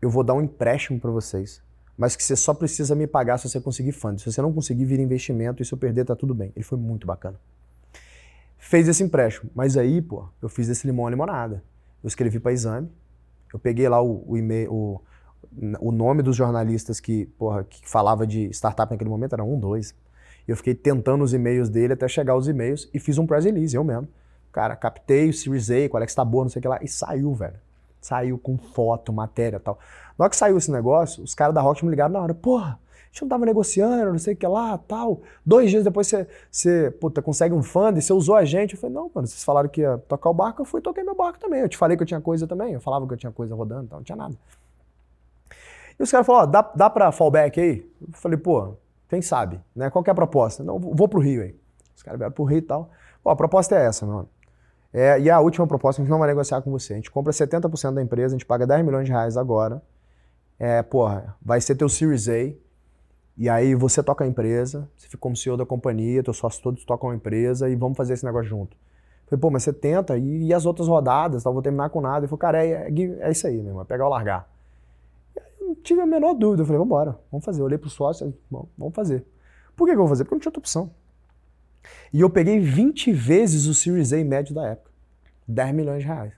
[0.00, 1.60] Eu vou dar um empréstimo para vocês,
[1.96, 4.20] mas que você só precisa me pagar se você conseguir fundo.
[4.20, 6.52] Se você não conseguir vir investimento e se eu perder, tá tudo bem.
[6.54, 7.38] Ele foi muito bacana.
[8.56, 9.50] Fez esse empréstimo.
[9.52, 11.62] Mas aí, pô, eu fiz esse limão a limonada.
[12.02, 12.88] Eu escrevi para exame.
[13.52, 15.00] Eu peguei lá o, o e-mail, o,
[15.80, 19.94] o nome dos jornalistas que, porra, que falava de startup naquele momento era um, dois.
[20.46, 23.74] Eu fiquei tentando os e-mails dele até chegar os e-mails e fiz um press release,
[23.74, 24.08] eu mesmo.
[24.50, 26.88] Cara, captei o Series A, é que está boa, não sei o que lá, e
[26.88, 27.58] saiu, velho.
[28.00, 29.78] Saiu com foto, matéria tal.
[30.18, 32.78] Na hora que saiu esse negócio, os caras da Rocket me ligaram na hora, porra,
[33.12, 35.20] gente não tava negociando, não sei o que lá, tal.
[35.44, 38.74] Dois dias depois você, você puta, consegue um fundo e você usou a gente.
[38.74, 41.14] Eu falei, não, mano, vocês falaram que ia tocar o barco, eu fui toquei meu
[41.14, 41.60] barco também.
[41.60, 43.84] Eu te falei que eu tinha coisa também, eu falava que eu tinha coisa rodando,
[43.84, 44.34] então não tinha nada.
[45.98, 47.90] E os caras falaram, ó, dá, dá pra fallback aí?
[48.00, 48.74] Eu falei, pô,
[49.08, 49.90] quem sabe, né?
[49.90, 50.64] Qual que é a proposta?
[50.64, 51.54] Não, vou pro Rio aí.
[51.94, 52.90] Os caras vieram pro Rio e tal.
[53.24, 54.28] Ó, a proposta é essa, meu.
[54.92, 56.92] É, e a última proposta, a gente não vai negociar com você.
[56.92, 59.82] A gente compra 70% da empresa, a gente paga 10 milhões de reais agora.
[60.58, 62.52] É, porra, vai ser teu Series A,
[63.36, 66.84] e aí você toca a empresa, você fica como CEO da companhia, teus sócios todos
[66.84, 68.76] tocam a empresa e vamos fazer esse negócio junto.
[69.26, 72.18] Falei, pô, mas você tenta e, e as outras rodadas, tal, vou terminar com nada.
[72.18, 74.51] Ele falou, cara, é, é, é isso aí, meu irmão, é pegar ou largar.
[75.82, 77.60] Eu tive a menor dúvida, eu falei, vamos embora, vamos fazer.
[77.60, 78.32] Eu olhei pro sócio,
[78.78, 79.26] vamos fazer.
[79.74, 80.22] Por que, que eu vou fazer?
[80.22, 80.94] Porque não tinha outra opção.
[82.12, 84.92] E eu peguei 20 vezes o Series A médio da época.
[85.48, 86.32] 10 milhões de reais.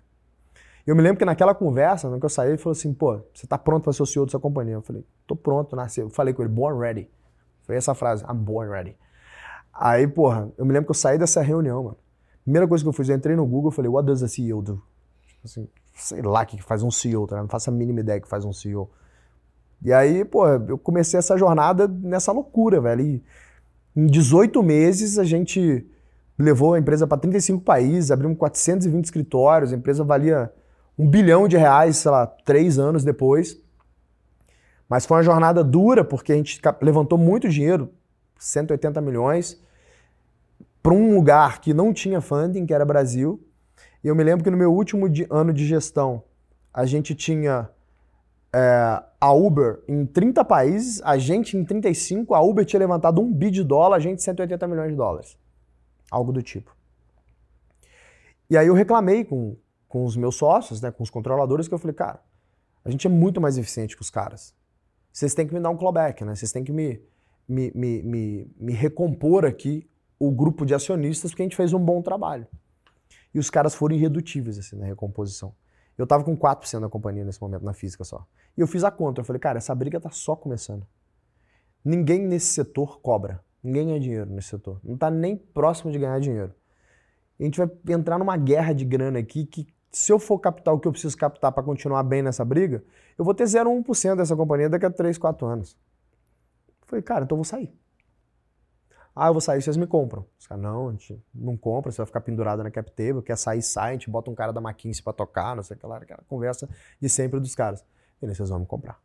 [0.86, 3.59] Eu me lembro que naquela conversa, quando eu saí, ele falou assim, pô, você tá
[3.59, 4.74] pronto para ser o CEO dessa companhia?
[4.74, 6.01] Eu falei, tô pronto, nasci.
[6.01, 7.11] Eu falei com ele, born ready.
[7.64, 8.97] Foi essa frase, I'm born ready.
[9.74, 11.99] Aí, porra, eu me lembro que eu saí dessa reunião, mano.
[12.45, 14.62] Primeira coisa que eu fiz, eu entrei no Google e falei, what does a CEO
[14.62, 14.82] do?
[15.26, 17.36] Tipo assim, sei lá o que faz um CEO, tá?
[17.36, 18.90] Não faço a mínima ideia que faz um CEO.
[19.85, 23.03] E aí, pô, eu comecei essa jornada nessa loucura, velho.
[23.03, 23.22] E
[23.95, 25.87] em 18 meses a gente
[26.39, 30.51] levou a empresa para 35 países, abrimos 420 escritórios, a empresa valia
[30.99, 33.61] um bilhão de reais, sei lá, três anos depois.
[34.89, 37.91] Mas foi uma jornada dura, porque a gente levantou muito dinheiro,
[38.39, 39.61] 180 milhões,
[40.82, 43.43] para um lugar que não tinha funding, que era Brasil.
[44.03, 46.22] E eu me lembro que no meu último ano de gestão,
[46.72, 47.68] a gente tinha
[48.55, 53.32] é, a Uber em 30 países, a gente em 35, a Uber tinha levantado um
[53.32, 55.36] bi de dólar, a gente 180 milhões de dólares.
[56.09, 56.74] Algo do tipo.
[58.48, 59.57] E aí eu reclamei com,
[59.88, 62.22] com os meus sócios, né, com os controladores, que eu falei, cara,
[62.84, 64.55] a gente é muito mais eficiente que os caras.
[65.12, 66.36] Vocês têm que me dar um clawback, né?
[66.36, 67.02] Vocês têm que me,
[67.48, 71.78] me, me, me, me recompor aqui o grupo de acionistas, porque a gente fez um
[71.78, 72.46] bom trabalho.
[73.34, 75.55] E os caras foram irredutíveis assim, na recomposição.
[75.97, 78.26] Eu tava com 4% da companhia nesse momento, na física só.
[78.57, 79.20] E eu fiz a conta.
[79.20, 80.86] Eu falei, cara, essa briga tá só começando.
[81.84, 83.45] Ninguém nesse setor cobra.
[83.62, 84.80] Ninguém ganha dinheiro nesse setor.
[84.82, 86.53] Não tá nem próximo de ganhar dinheiro.
[87.38, 90.80] A gente vai entrar numa guerra de grana aqui que se eu for captar o
[90.80, 92.84] que eu preciso captar para continuar bem nessa briga,
[93.16, 95.78] eu vou ter 0,1% dessa companhia daqui a 3, 4 anos.
[96.82, 97.72] Eu falei, cara, então eu vou sair.
[99.17, 100.27] Ah, eu vou sair, vocês me compram.
[100.39, 103.37] Os caras, não, a gente não compra, você vai ficar pendurado na cap table, quer
[103.37, 105.87] sair, sai, a gente bota um cara da McKinsey para tocar, não sei o que
[105.87, 106.69] lá, aquela conversa
[107.01, 107.85] de sempre dos caras.
[108.21, 109.01] E aí, vocês vão me comprar.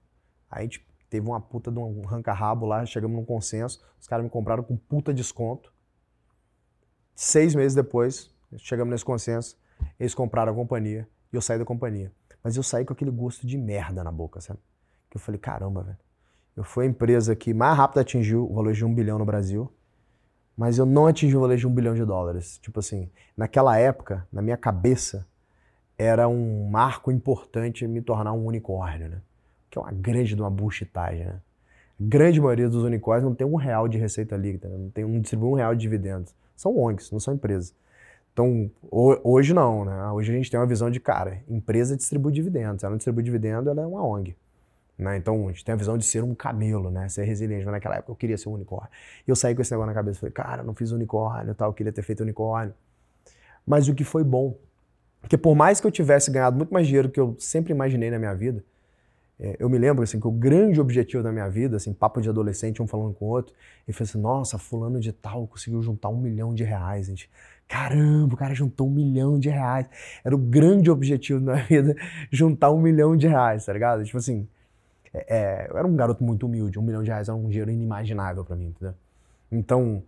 [0.49, 4.23] Aí a gente teve uma puta de um ranca-rabo lá, chegamos num consenso, os caras
[4.23, 5.71] me compraram com puta desconto.
[7.13, 9.57] Seis meses depois, chegamos nesse consenso,
[9.99, 12.11] eles compraram a companhia e eu saí da companhia.
[12.43, 14.59] Mas eu saí com aquele gosto de merda na boca, sabe?
[15.09, 15.97] Que eu falei, caramba, velho.
[16.55, 19.71] Eu fui a empresa que mais rápido atingiu o valor de um bilhão no Brasil,
[20.59, 22.57] mas eu não atingi o valor de um bilhão de dólares.
[22.61, 25.25] Tipo assim, naquela época, na minha cabeça,
[25.97, 29.21] era um marco importante me tornar um unicórnio, né?
[29.69, 31.39] Que é uma grande de uma bullshitagem, né?
[31.97, 34.77] A grande maioria dos unicórnios não tem um real de receita líquida, né?
[34.77, 36.35] não tem um distribui um real de dividendos.
[36.57, 37.73] São ONGs, não são empresas.
[38.33, 40.11] Então, hoje não, né?
[40.11, 42.83] Hoje a gente tem uma visão de, cara, empresa distribui dividendos.
[42.83, 44.35] Ela não distribui dividendo, ela é uma ONG.
[44.99, 45.15] Né?
[45.15, 47.07] Então, a gente tem a visão de ser um camelo, né?
[47.07, 47.63] Ser resiliente.
[47.63, 48.89] Mas naquela época eu queria ser um unicórnio.
[49.25, 50.19] E eu saí com esse negócio na cabeça.
[50.19, 52.73] Falei, cara, não fiz unicórnio tal, eu queria ter feito unicórnio.
[53.65, 54.57] Mas o que foi bom,
[55.21, 58.11] porque por mais que eu tivesse ganhado muito mais dinheiro do que eu sempre imaginei
[58.11, 58.63] na minha vida,
[59.39, 62.27] é, eu me lembro assim, que o grande objetivo da minha vida, assim, papo de
[62.27, 63.53] adolescente, um falando com o outro,
[63.87, 67.29] e falei assim, nossa, fulano de tal conseguiu juntar um milhão de reais, gente.
[67.67, 69.87] Caramba, o cara juntou um milhão de reais.
[70.25, 71.95] Era o grande objetivo da minha vida,
[72.29, 74.03] juntar um milhão de reais, tá ligado?
[74.03, 74.47] Tipo assim,
[75.13, 77.71] é, é, eu era um garoto muito humilde, um milhão de reais era um dinheiro
[77.71, 78.93] inimaginável para mim, entendeu?
[79.51, 80.03] Então,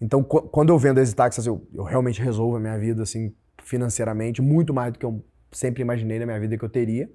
[0.00, 3.34] então quando eu vendo esse táxi, assim, eu, eu realmente resolvo a minha vida, assim,
[3.62, 7.10] financeiramente, muito mais do que eu sempre imaginei na minha vida que eu teria.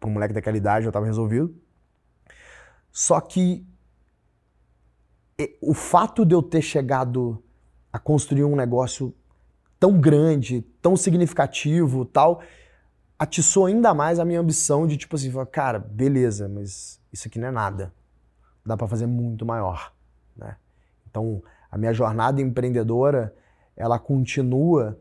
[0.00, 1.54] Para um moleque daquela idade, eu estava resolvido.
[2.90, 3.66] Só que
[5.60, 7.42] o fato de eu ter chegado
[7.92, 9.14] a construir um negócio
[9.78, 12.42] tão grande, tão significativo, tal,
[13.18, 17.38] atiçou ainda mais a minha ambição de tipo assim, falar, cara, beleza, mas isso aqui
[17.38, 17.92] não é nada.
[18.64, 19.92] Dá para fazer muito maior,
[20.36, 20.56] né?
[21.08, 23.34] Então, a minha jornada empreendedora,
[23.76, 25.00] ela continua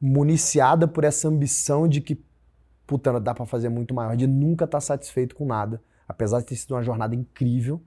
[0.00, 2.22] municiada por essa ambição de que
[2.86, 6.46] puta, dá para fazer muito maior, de nunca estar tá satisfeito com nada, apesar de
[6.46, 7.80] ter sido uma jornada incrível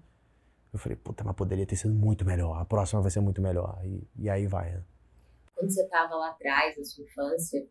[0.75, 2.59] eu falei, puta, mas poderia ter sido muito melhor.
[2.59, 3.79] A próxima vai ser muito melhor.
[3.85, 4.71] E, e aí vai.
[4.73, 4.83] Né?
[5.55, 7.65] Quando você estava lá atrás, na sua infância,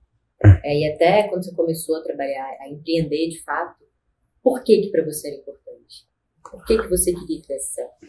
[0.62, 3.84] é, e até quando você começou a trabalhar, a empreender de fato,
[4.42, 6.06] por que que para você era importante?
[6.50, 8.06] Por que, que você queria certo?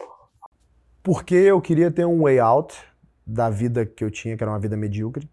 [1.02, 2.76] Porque eu queria ter um way out
[3.26, 5.30] da vida que eu tinha, que era uma vida medíocre.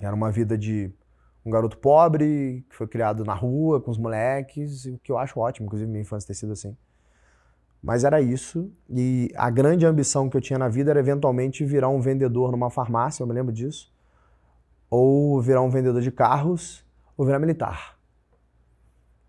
[0.00, 0.92] Era uma vida de
[1.44, 5.38] um garoto pobre, que foi criado na rua, com os moleques, o que eu acho
[5.38, 6.76] ótimo, inclusive minha infância ter sido assim.
[7.80, 11.88] Mas era isso, e a grande ambição que eu tinha na vida era eventualmente virar
[11.88, 13.92] um vendedor numa farmácia, eu me lembro disso,
[14.90, 16.84] ou virar um vendedor de carros,
[17.16, 17.98] ou virar militar.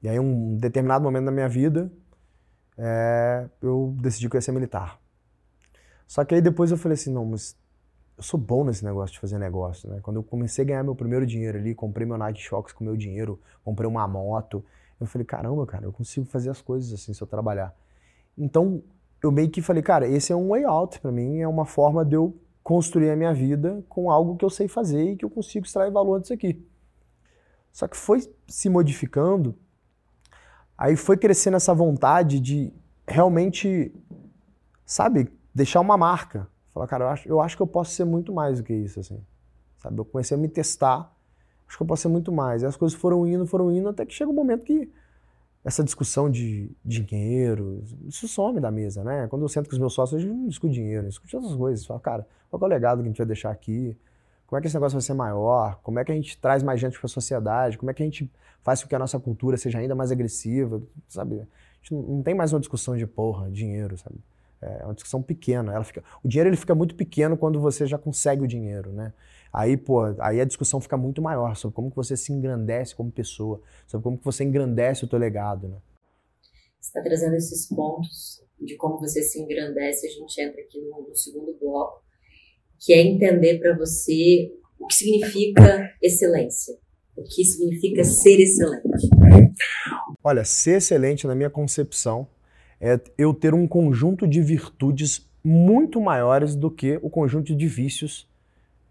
[0.02, 1.92] E aí, um determinado momento da minha vida,
[2.78, 5.00] é, eu decidi que eu ia ser militar.
[6.08, 7.58] Só que aí depois eu falei assim, não, mas
[8.18, 10.00] eu sou bom nesse negócio de fazer negócio, né?
[10.02, 12.96] Quando eu comecei a ganhar meu primeiro dinheiro ali, comprei meu Nike Shox com meu
[12.96, 14.64] dinheiro, comprei uma moto,
[15.00, 17.76] eu falei, caramba, cara, eu consigo fazer as coisas assim se eu trabalhar.
[18.38, 18.82] Então,
[19.22, 22.06] eu meio que falei, cara, esse é um way out para mim, é uma forma
[22.06, 22.36] de eu
[22.68, 25.90] construir a minha vida com algo que eu sei fazer e que eu consigo extrair
[25.90, 26.68] valor disso aqui.
[27.72, 29.56] Só que foi se modificando,
[30.78, 32.74] aí foi crescendo essa vontade de
[33.08, 33.96] realmente,
[34.86, 36.46] sabe, deixar uma marca.
[36.74, 39.00] Falar, cara, eu acho, eu acho que eu posso ser muito mais do que isso,
[39.00, 39.24] assim.
[39.78, 39.98] Sabe?
[39.98, 41.16] Eu comecei a me testar,
[41.66, 42.64] acho que eu posso ser muito mais.
[42.64, 44.92] E as coisas foram indo, foram indo, até que chega um momento que
[45.64, 49.28] essa discussão de dinheiro, isso some da mesa, né?
[49.28, 51.56] Quando eu sento com os meus sócios, gente não discute dinheiro, a gente discute outras
[51.56, 51.86] coisas.
[51.86, 53.98] Fala, cara, qual é o legado que a gente vai deixar aqui?
[54.46, 55.80] Como é que esse negócio vai ser maior?
[55.84, 57.78] Como é que a gente traz mais gente para a sociedade?
[57.78, 58.32] Como é que a gente
[58.64, 60.82] faz com que a nossa cultura seja ainda mais agressiva?
[61.08, 61.42] Sabe?
[61.42, 61.46] A
[61.82, 64.18] gente não tem mais uma discussão de porra, dinheiro, sabe?
[64.62, 65.74] É uma discussão pequena.
[65.74, 69.12] Ela fica, o dinheiro ele fica muito pequeno quando você já consegue o dinheiro, né?
[69.52, 73.12] Aí, pô, aí a discussão fica muito maior sobre como que você se engrandece como
[73.12, 75.78] pessoa, sobre como que você engrandece o teu legado, né?
[76.80, 81.10] Você está trazendo esses pontos de como você se engrandece, a gente entra aqui no,
[81.10, 82.02] no segundo bloco,
[82.80, 86.76] que é entender para você o que significa excelência.
[87.16, 89.10] O que significa ser excelente?
[90.24, 92.28] Olha, ser excelente, na minha concepção,
[92.80, 98.28] é eu ter um conjunto de virtudes muito maiores do que o conjunto de vícios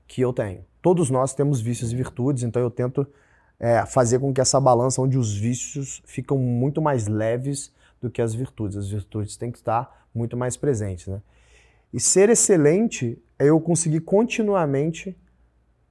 [0.07, 0.65] que eu tenho.
[0.81, 3.07] Todos nós temos vícios e virtudes, então eu tento
[3.59, 8.23] é, fazer com que essa balança onde os vícios ficam muito mais leves do que
[8.23, 8.77] as virtudes.
[8.77, 11.07] As virtudes têm que estar muito mais presentes.
[11.07, 11.21] Né?
[11.93, 15.17] E ser excelente é eu conseguir continuamente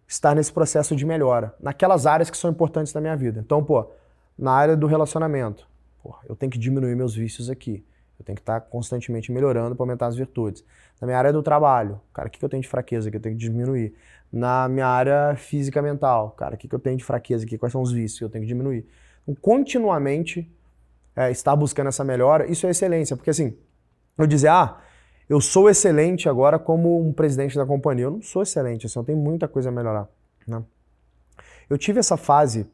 [0.08, 3.40] estar nesse processo de melhora, naquelas áreas que são importantes na minha vida.
[3.40, 3.90] Então, pô,
[4.38, 5.68] na área do relacionamento,
[6.06, 7.84] Porra, eu tenho que diminuir meus vícios aqui.
[8.20, 10.64] Eu tenho que estar constantemente melhorando para aumentar as virtudes.
[11.00, 13.36] Na minha área do trabalho, cara, o que eu tenho de fraqueza que eu tenho
[13.36, 13.94] que diminuir?
[14.32, 17.58] Na minha área física mental, cara, o que eu tenho de fraqueza aqui?
[17.58, 18.86] Quais são os vícios que eu tenho que diminuir?
[19.24, 20.50] Então, continuamente
[21.16, 23.16] é, estar buscando essa melhora, isso é excelência.
[23.16, 23.58] Porque assim,
[24.18, 24.78] eu dizer, ah,
[25.30, 28.06] eu sou excelente agora como um presidente da companhia.
[28.06, 30.08] Eu não sou excelente, assim, eu tenho muita coisa a melhorar.
[30.48, 30.64] Né?
[31.70, 32.68] Eu tive essa fase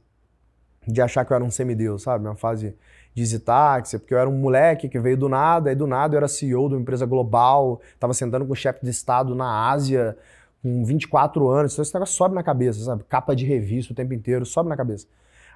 [0.86, 2.26] de achar que eu era um semideus, sabe?
[2.26, 2.76] Uma fase
[3.14, 6.18] de táxi, porque eu era um moleque que veio do nada, e do nada eu
[6.18, 10.18] era CEO de uma empresa global, estava sentando com o chefe de Estado na Ásia,
[10.64, 13.04] com 24 anos, então esse negócio sobe na cabeça, sabe?
[13.10, 15.08] Capa de revista o tempo inteiro, sobe na cabeça.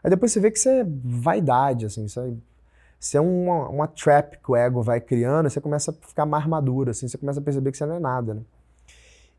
[0.04, 4.38] Aí depois você vê que isso é vaidade, assim, isso é, é uma, uma trap
[4.38, 7.44] que o ego vai criando, você começa a ficar mais maduro, assim, você começa a
[7.44, 8.42] perceber que você não é nada, né?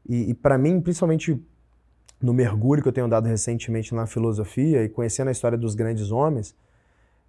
[0.09, 1.41] E, e para mim, principalmente
[2.23, 6.11] no mergulho que eu tenho dado recentemente na filosofia e conhecendo a história dos grandes
[6.11, 6.55] homens,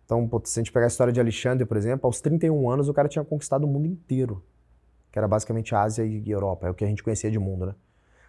[0.08, 2.94] então, se a gente pegar a história de Alexandre, por exemplo, aos 31 anos o
[2.94, 4.42] cara tinha conquistado o mundo inteiro,
[5.12, 7.76] que era basicamente Ásia e Europa, é o que a gente conhecia de mundo, né?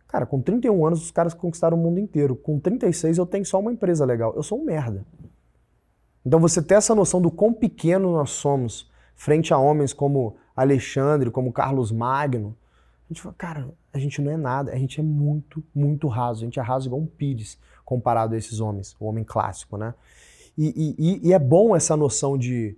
[0.09, 2.35] Cara, com 31 anos os caras conquistaram o mundo inteiro.
[2.35, 4.33] Com 36 eu tenho só uma empresa legal.
[4.35, 5.05] Eu sou um merda.
[6.25, 11.31] Então você ter essa noção do quão pequeno nós somos frente a homens como Alexandre,
[11.31, 12.57] como Carlos Magno,
[13.09, 16.43] a gente fala, cara, a gente não é nada, a gente é muito, muito raso.
[16.43, 19.95] A gente é raso igual um pires comparado a esses homens, o homem clássico, né?
[20.61, 22.77] E, e, e, é bom essa noção de.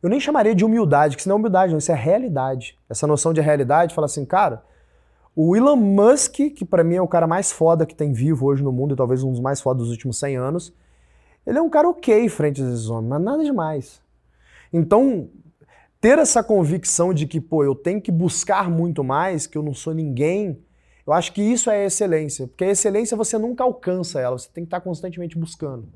[0.00, 2.78] Eu nem chamaria de humildade, que isso não é humildade, não, isso é realidade.
[2.88, 4.62] Essa noção de realidade fala assim, cara,
[5.34, 8.62] o Elon Musk, que para mim é o cara mais foda que tem vivo hoje
[8.62, 10.72] no mundo, e talvez um dos mais foda dos últimos 100 anos,
[11.44, 14.00] ele é um cara ok frente a esses homens, mas nada demais.
[14.72, 15.28] Então,
[16.00, 19.74] ter essa convicção de que, pô, eu tenho que buscar muito mais, que eu não
[19.74, 20.62] sou ninguém,
[21.04, 22.46] eu acho que isso é excelência.
[22.46, 25.88] Porque a excelência você nunca alcança ela, você tem que estar constantemente buscando.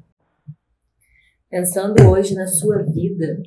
[1.51, 3.43] Pensando hoje na sua vida,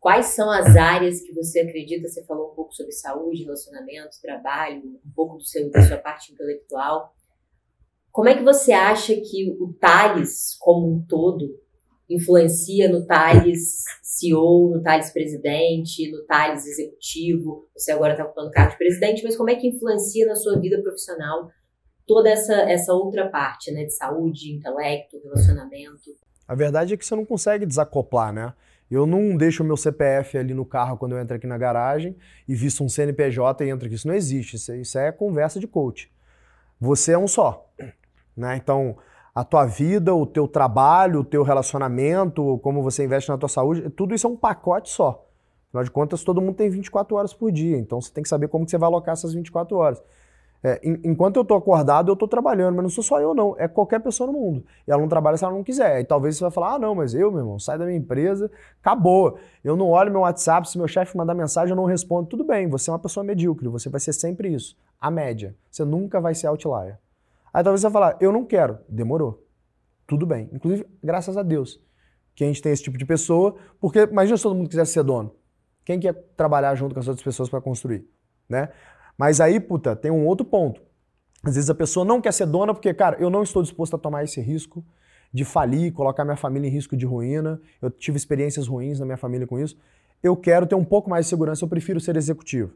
[0.00, 2.08] quais são as áreas que você acredita?
[2.08, 6.32] Você falou um pouco sobre saúde, relacionamento, trabalho, um pouco do seu, da sua parte
[6.32, 7.14] intelectual.
[8.10, 11.56] Como é que você acha que o Thales, como um todo,
[12.08, 17.68] influencia no Thales CEO, no Thales presidente, no Thales executivo?
[17.76, 20.58] Você agora está ocupando o cargo de presidente, mas como é que influencia na sua
[20.58, 21.48] vida profissional
[22.04, 26.10] toda essa, essa outra parte, né, de saúde, intelecto, relacionamento?
[26.50, 28.52] A verdade é que você não consegue desacoplar, né?
[28.90, 32.16] Eu não deixo o meu CPF ali no carro quando eu entro aqui na garagem
[32.48, 33.94] e visto um CNPJ e entro aqui.
[33.94, 34.56] Isso não existe.
[34.56, 36.10] Isso, isso é conversa de coach.
[36.80, 37.70] Você é um só.
[38.36, 38.56] Né?
[38.56, 38.96] Então,
[39.32, 43.88] a tua vida, o teu trabalho, o teu relacionamento, como você investe na tua saúde,
[43.90, 45.24] tudo isso é um pacote só.
[45.68, 48.48] Afinal de contas, todo mundo tem 24 horas por dia, então você tem que saber
[48.48, 50.02] como que você vai alocar essas 24 horas.
[50.62, 53.54] É, enquanto eu estou acordado, eu estou trabalhando, mas não sou só eu, não.
[53.58, 54.64] É qualquer pessoa no mundo.
[54.86, 56.00] E ela não trabalha se ela não quiser.
[56.00, 58.50] E talvez você vai falar: ah, não, mas eu, meu irmão, sai da minha empresa,
[58.80, 59.38] acabou.
[59.64, 62.28] Eu não olho meu WhatsApp, se meu chefe mandar mensagem, eu não respondo.
[62.28, 64.76] Tudo bem, você é uma pessoa medíocre, você vai ser sempre isso.
[65.00, 65.56] A média.
[65.70, 66.98] Você nunca vai ser outlier.
[67.52, 68.78] Aí talvez você vai falar: eu não quero.
[68.86, 69.42] Demorou.
[70.06, 70.50] Tudo bem.
[70.52, 71.80] Inclusive, graças a Deus
[72.34, 75.02] que a gente tem esse tipo de pessoa, porque imagina se todo mundo quisesse ser
[75.02, 75.34] dono.
[75.84, 78.06] Quem quer trabalhar junto com as outras pessoas para construir,
[78.48, 78.70] né?
[79.20, 80.80] Mas aí, puta, tem um outro ponto.
[81.44, 83.98] Às vezes a pessoa não quer ser dona porque, cara, eu não estou disposto a
[83.98, 84.82] tomar esse risco
[85.30, 87.60] de falir, colocar minha família em risco de ruína.
[87.82, 89.76] Eu tive experiências ruins na minha família com isso.
[90.22, 92.72] Eu quero ter um pouco mais de segurança, eu prefiro ser executivo.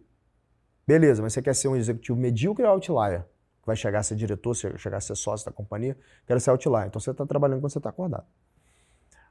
[0.87, 3.25] Beleza, mas você quer ser um executivo medíocre ou outlier?
[3.65, 5.97] Vai chegar a ser diretor, chegar a ser sócio da companhia?
[6.27, 6.89] Quero ser outlier.
[6.89, 8.27] Então você está trabalhando quando você está acordado.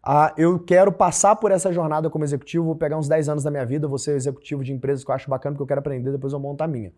[0.06, 3.50] Ah, eu quero passar por essa jornada como executivo, vou pegar uns 10 anos da
[3.50, 6.12] minha vida, vou ser executivo de empresas que eu acho bacana, porque eu quero aprender,
[6.12, 6.92] depois eu monto a minha.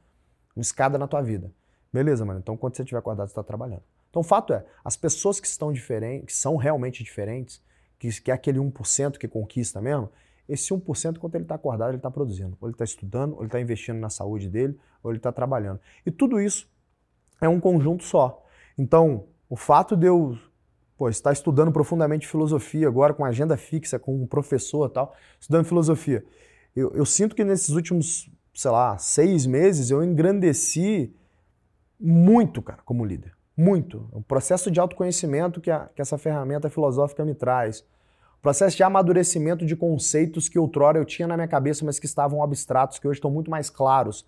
[0.55, 1.51] Uma escada na tua vida.
[1.93, 2.39] Beleza, mano.
[2.39, 3.83] Então, quando você estiver acordado, você está trabalhando.
[4.09, 7.61] Então, o fato é, as pessoas que estão diferentes, que são realmente diferentes,
[7.99, 10.09] que, que é aquele 1% que conquista mesmo,
[10.49, 12.57] esse 1%, quando ele está acordado, ele está produzindo.
[12.59, 15.79] Ou ele está estudando, ou ele está investindo na saúde dele, ou ele está trabalhando.
[16.05, 16.67] E tudo isso
[17.39, 18.43] é um conjunto só.
[18.77, 20.37] Então, o fato de eu
[20.97, 26.23] pô, está estudando profundamente filosofia agora, com agenda fixa, com um professor tal, estudando filosofia.
[26.75, 31.13] Eu, eu, sinto que nesses últimos, sei lá, seis meses eu engrandeci
[31.99, 33.33] muito, cara, como líder.
[33.55, 34.09] Muito.
[34.11, 37.79] O processo de autoconhecimento que, a, que essa ferramenta filosófica me traz.
[38.37, 42.05] O processo de amadurecimento de conceitos que outrora eu tinha na minha cabeça, mas que
[42.05, 44.25] estavam abstratos, que hoje estão muito mais claros.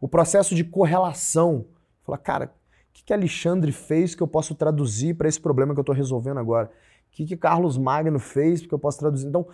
[0.00, 1.66] O processo de correlação.
[2.02, 2.54] Falar, cara,
[2.92, 6.38] que, que Alexandre fez que eu posso traduzir para esse problema que eu estou resolvendo
[6.38, 6.66] agora?
[6.66, 9.26] O que, que Carlos Magno fez que eu posso traduzir?
[9.26, 9.46] Então,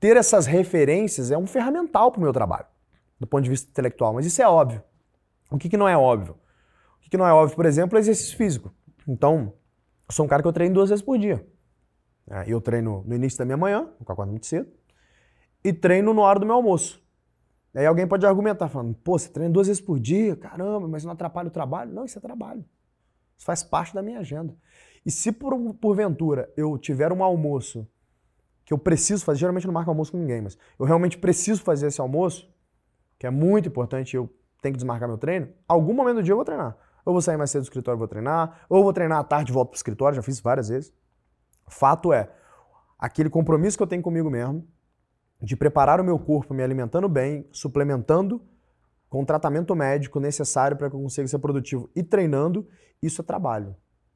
[0.00, 2.66] ter essas referências é um ferramental para o meu trabalho,
[3.18, 4.82] do ponto de vista intelectual, mas isso é óbvio.
[5.50, 6.36] O que, que não é óbvio?
[6.96, 8.72] O que, que não é óbvio, por exemplo, é exercício físico.
[9.06, 9.52] Então,
[10.08, 11.46] eu sou um cara que eu treino duas vezes por dia.
[12.30, 14.68] É, eu treino no início da minha manhã, eu acordo muito cedo,
[15.64, 17.02] e treino no hora do meu almoço.
[17.74, 21.12] Aí alguém pode argumentar, falando, pô, você treina duas vezes por dia, caramba, mas não
[21.12, 21.92] atrapalha o trabalho?
[21.92, 22.64] Não, isso é trabalho.
[23.36, 24.56] Isso faz parte da minha agenda.
[25.04, 27.86] E se por, porventura eu tiver um almoço
[28.64, 31.86] que eu preciso fazer, geralmente não marco almoço com ninguém, mas eu realmente preciso fazer
[31.86, 32.52] esse almoço,
[33.18, 34.28] que é muito importante, eu
[34.60, 36.76] tenho que desmarcar meu treino, algum momento do dia eu vou treinar.
[37.04, 39.50] Ou vou sair mais cedo do escritório e vou treinar, ou vou treinar à tarde
[39.50, 40.92] e volto pro escritório, já fiz várias vezes.
[41.66, 42.30] Fato é,
[42.98, 44.66] aquele compromisso que eu tenho comigo mesmo,
[45.40, 48.42] de preparar o meu corpo me alimentando bem, suplementando
[49.08, 52.66] com o tratamento médico necessário para que eu consiga ser produtivo e treinando,
[53.02, 53.74] isso é trabalho.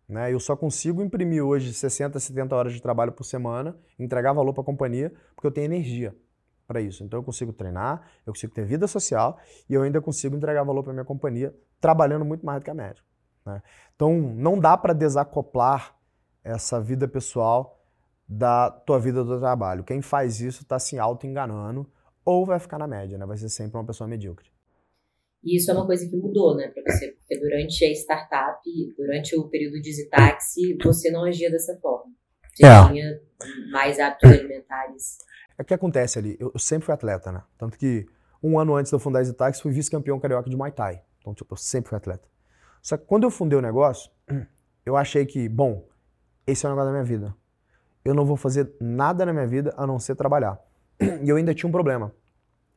[0.09, 0.33] Né?
[0.33, 4.63] Eu só consigo imprimir hoje 60, 70 horas de trabalho por semana, entregar valor para
[4.63, 6.15] a companhia, porque eu tenho energia
[6.67, 7.03] para isso.
[7.05, 10.83] Então eu consigo treinar, eu consigo ter vida social e eu ainda consigo entregar valor
[10.83, 13.03] para minha companhia, trabalhando muito mais do que a média.
[13.47, 13.63] Né?
[13.95, 15.97] Então não dá para desacoplar
[16.45, 17.82] essa vida pessoal
[18.33, 19.85] da tua vida do trabalho.
[19.85, 21.87] Quem faz isso está se auto-enganando
[22.25, 23.27] ou vai ficar na média, né?
[23.27, 24.51] vai ser sempre uma pessoa medíocre.
[25.45, 28.61] E isso é uma coisa que mudou, né, para você, porque durante a startup,
[28.97, 32.13] durante o período de Zitaxi, você não agia dessa forma.
[32.55, 32.89] Você é.
[32.89, 33.21] tinha
[33.73, 35.19] mais hábitos alimentares.
[35.59, 37.43] É o que acontece ali, eu, sempre fui atleta, né?
[37.59, 38.07] Tanto que
[38.41, 41.03] um ano antes de eu fundar a Zitaxi, fui vice-campeão carioca de Muay Thai.
[41.19, 42.29] Então, tipo, eu sempre fui atleta.
[42.81, 44.13] Só que quando eu fundei o negócio,
[44.87, 45.89] eu achei que, bom,
[46.47, 47.35] esse é o negócio da minha vida.
[48.05, 50.59] Eu não vou fazer nada na minha vida a não ser trabalhar.
[51.23, 52.13] E eu ainda tinha um problema.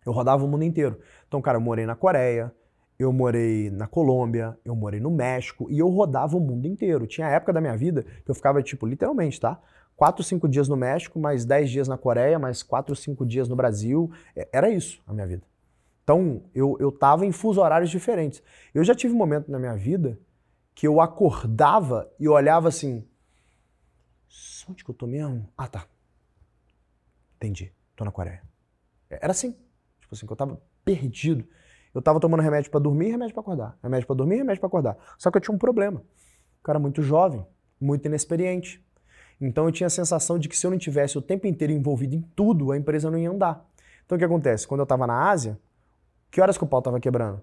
[0.05, 0.99] Eu rodava o mundo inteiro.
[1.27, 2.53] Então, cara, eu morei na Coreia,
[2.97, 7.07] eu morei na Colômbia, eu morei no México e eu rodava o mundo inteiro.
[7.07, 9.59] Tinha época da minha vida que eu ficava, tipo, literalmente, tá?
[9.95, 13.55] Quatro, cinco dias no México, mais dez dias na Coreia, mais quatro, cinco dias no
[13.55, 14.11] Brasil.
[14.35, 15.43] É, era isso a minha vida.
[16.03, 18.43] Então, eu, eu tava em fuso horários diferentes.
[18.73, 20.19] Eu já tive um momento na minha vida
[20.75, 23.03] que eu acordava e olhava assim,
[24.69, 25.47] onde que eu tô mesmo?
[25.57, 25.87] Ah, tá.
[27.35, 27.71] Entendi.
[27.95, 28.43] Tô na Coreia.
[29.09, 29.51] Era assim.
[29.99, 31.47] Tipo assim, que eu tava perdido.
[31.93, 33.79] Eu tava tomando remédio para dormir remédio para acordar.
[33.81, 34.97] Remédio para dormir remédio para acordar.
[35.17, 36.03] Só que eu tinha um problema.
[36.59, 37.45] O cara muito jovem,
[37.79, 38.85] muito inexperiente.
[39.39, 42.15] Então eu tinha a sensação de que se eu não tivesse o tempo inteiro envolvido
[42.15, 43.65] em tudo, a empresa não ia andar.
[44.05, 44.67] Então o que acontece?
[44.67, 45.59] Quando eu estava na Ásia,
[46.29, 47.41] que horas que o pau estava quebrando?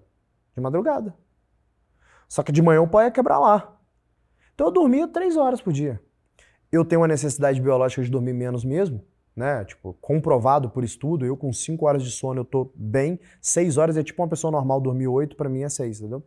[0.55, 1.15] De madrugada.
[2.27, 3.75] Só que de manhã o pau ia quebrar lá.
[4.53, 6.01] Então eu dormia três horas por dia.
[6.73, 9.05] Eu tenho uma necessidade biológica de dormir menos mesmo,
[9.35, 9.63] né?
[9.63, 13.95] Tipo, comprovado por estudo, eu com 5 horas de sono eu tô bem, 6 horas
[13.95, 16.23] é tipo uma pessoa normal dormir 8, para mim é 6, entendeu?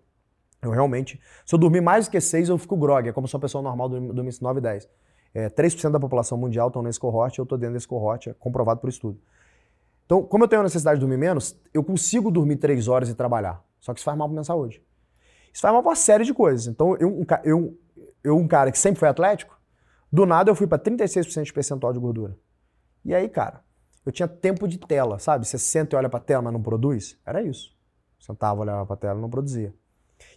[0.62, 3.34] Eu realmente, se eu dormir mais do que 6, eu fico grog, é como se
[3.34, 4.88] uma pessoa normal dormisse 9, 10.
[5.34, 8.78] É, 3% da população mundial estão nesse cohorte, eu estou dentro desse cohorte, é comprovado
[8.78, 9.18] por estudo.
[10.04, 13.14] Então, como eu tenho a necessidade de dormir menos, eu consigo dormir 3 horas e
[13.14, 13.64] trabalhar.
[13.80, 14.80] Só que isso faz mal para minha saúde.
[15.52, 16.68] Isso faz mal para uma série de coisas.
[16.68, 17.76] Então, eu, eu,
[18.22, 19.55] eu, um cara que sempre foi atlético,
[20.12, 22.36] do nada eu fui para 36% de percentual de gordura.
[23.04, 23.62] E aí, cara,
[24.04, 25.46] eu tinha tempo de tela, sabe?
[25.46, 27.18] Você senta e olha pra tela, mas não produz.
[27.26, 27.76] Era isso.
[28.18, 29.74] Sentava, olhava pra tela, não produzia.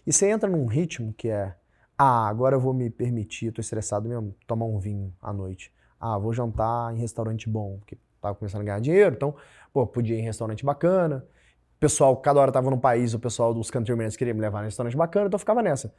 [0.06, 1.54] E você entra num ritmo que é,
[1.96, 5.72] ah, agora eu vou me permitir, tô estressado mesmo, tomar um vinho à noite.
[6.00, 9.34] Ah, vou jantar em restaurante bom, porque tava começando a ganhar dinheiro, então,
[9.72, 11.24] pô, podia ir em restaurante bacana.
[11.76, 14.64] O pessoal, cada hora tava no país, o pessoal dos countrymen queria me levar em
[14.64, 15.94] restaurante bacana, então eu ficava nessa.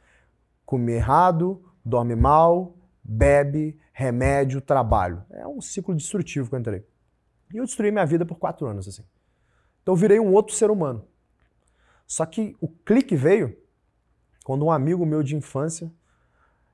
[0.64, 5.24] Comer errado, dorme mal, bebe, remédio, trabalho.
[5.30, 6.86] É um ciclo destrutivo que eu entrei.
[7.52, 9.04] E eu destruí minha vida por quatro anos, assim.
[9.82, 11.06] Então eu virei um outro ser humano.
[12.06, 13.56] Só que o clique veio
[14.44, 15.92] quando um amigo meu de infância,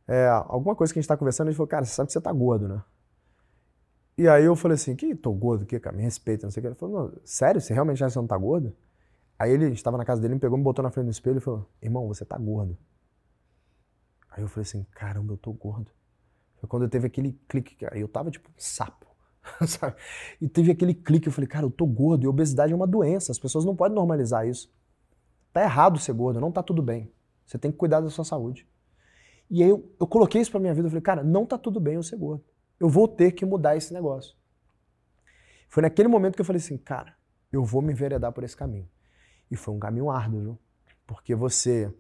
[0.07, 2.21] é, alguma coisa que a gente está conversando, ele falou, cara, você sabe que você
[2.21, 2.83] tá gordo, né?
[4.17, 6.63] E aí eu falei assim, que tô gordo, que cara, me respeita, não sei o
[6.63, 6.69] que.
[6.69, 8.75] Ele falou, sério, você realmente acha que você não tá gordo?
[9.39, 11.41] Aí ele estava na casa dele, me pegou, me botou na frente do espelho e
[11.41, 12.77] falou, irmão, você tá gordo.
[14.31, 15.91] Aí eu falei assim, caramba, eu tô gordo.
[16.61, 19.07] Foi quando eu teve aquele clique, aí eu tava tipo um sapo.
[19.67, 19.97] Sabe?
[20.41, 23.33] E teve aquele clique, eu falei, cara, eu tô gordo, e obesidade é uma doença,
[23.33, 24.73] as pessoas não podem normalizar isso.
[25.53, 27.11] Tá errado ser gordo, não tá tudo bem.
[27.47, 28.67] Você tem que cuidar da sua saúde.
[29.51, 31.81] E aí eu, eu coloquei isso pra minha vida, eu falei, cara, não tá tudo
[31.81, 32.45] bem eu ser gordo.
[32.79, 34.37] Eu vou ter que mudar esse negócio.
[35.69, 37.15] Foi naquele momento que eu falei assim, cara,
[37.51, 38.89] eu vou me enveredar por esse caminho.
[39.51, 40.59] E foi um caminho árduo, viu?
[41.07, 41.93] Porque você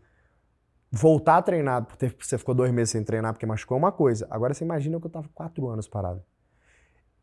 [0.91, 4.26] voltar a treinar, porque você ficou dois meses sem treinar porque machucou é uma coisa.
[4.30, 6.22] Agora você imagina que eu tava quatro anos parado.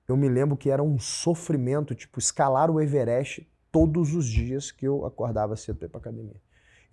[0.08, 4.88] Eu me lembro que era um sofrimento, tipo, escalar o Everest todos os dias que
[4.88, 6.42] eu acordava cedo para ir academia.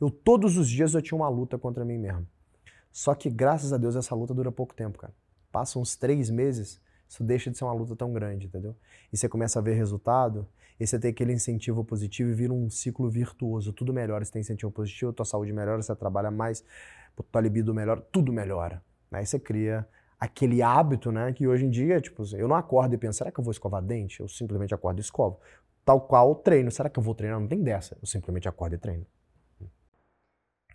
[0.01, 2.27] Eu, todos os dias, eu tinha uma luta contra mim mesmo.
[2.91, 5.15] Só que, graças a Deus, essa luta dura pouco tempo, cara.
[5.53, 6.81] Passa uns três meses,
[7.13, 8.75] isso deixa de ser uma luta tão grande, entendeu?
[9.13, 10.49] E você começa a ver resultado,
[10.81, 13.71] e você tem aquele incentivo positivo e vira um ciclo virtuoso.
[13.71, 16.65] Tudo melhora, você tem incentivo positivo, tua saúde melhora, você trabalha mais,
[17.31, 18.83] tua libido melhora, tudo melhora.
[19.11, 19.87] Aí você cria
[20.19, 23.39] aquele hábito, né, que hoje em dia, tipo, eu não acordo e penso, será que
[23.39, 24.21] eu vou escovar dente?
[24.21, 25.39] Eu simplesmente acordo e escovo.
[25.85, 27.39] Tal qual treino, será que eu vou treinar?
[27.39, 29.07] Não tem dessa, eu simplesmente acordo e treino.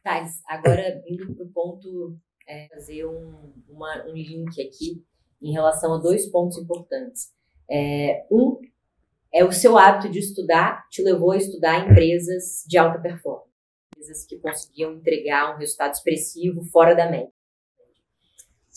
[0.03, 2.15] Thales, agora indo para o ponto,
[2.47, 5.03] é, fazer um, uma, um link aqui
[5.41, 7.31] em relação a dois pontos importantes.
[7.69, 8.59] É, um
[9.33, 13.49] é o seu hábito de estudar te levou a estudar empresas de alta performance,
[13.95, 17.31] empresas que conseguiam entregar um resultado expressivo fora da média.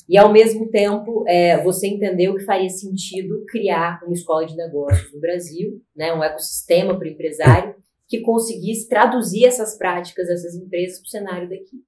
[0.09, 5.13] E ao mesmo tempo, é, você entendeu que faria sentido criar uma escola de negócios
[5.13, 7.77] no Brasil, né, um ecossistema para o empresário
[8.09, 11.85] que conseguisse traduzir essas práticas, essas empresas para o cenário daqui.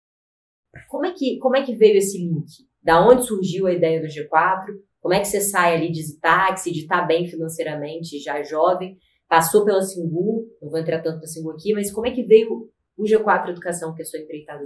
[0.89, 2.47] Como é que como é que veio esse link?
[2.83, 4.67] Da onde surgiu a ideia do G4?
[5.01, 9.65] Como é que você sai ali de Zitax, de estar bem financeiramente, já jovem, passou
[9.65, 13.05] pela Singu, não vou entrar tanto na Singu aqui, mas como é que veio o
[13.05, 14.65] G4 Educação, que é a sua empreitada?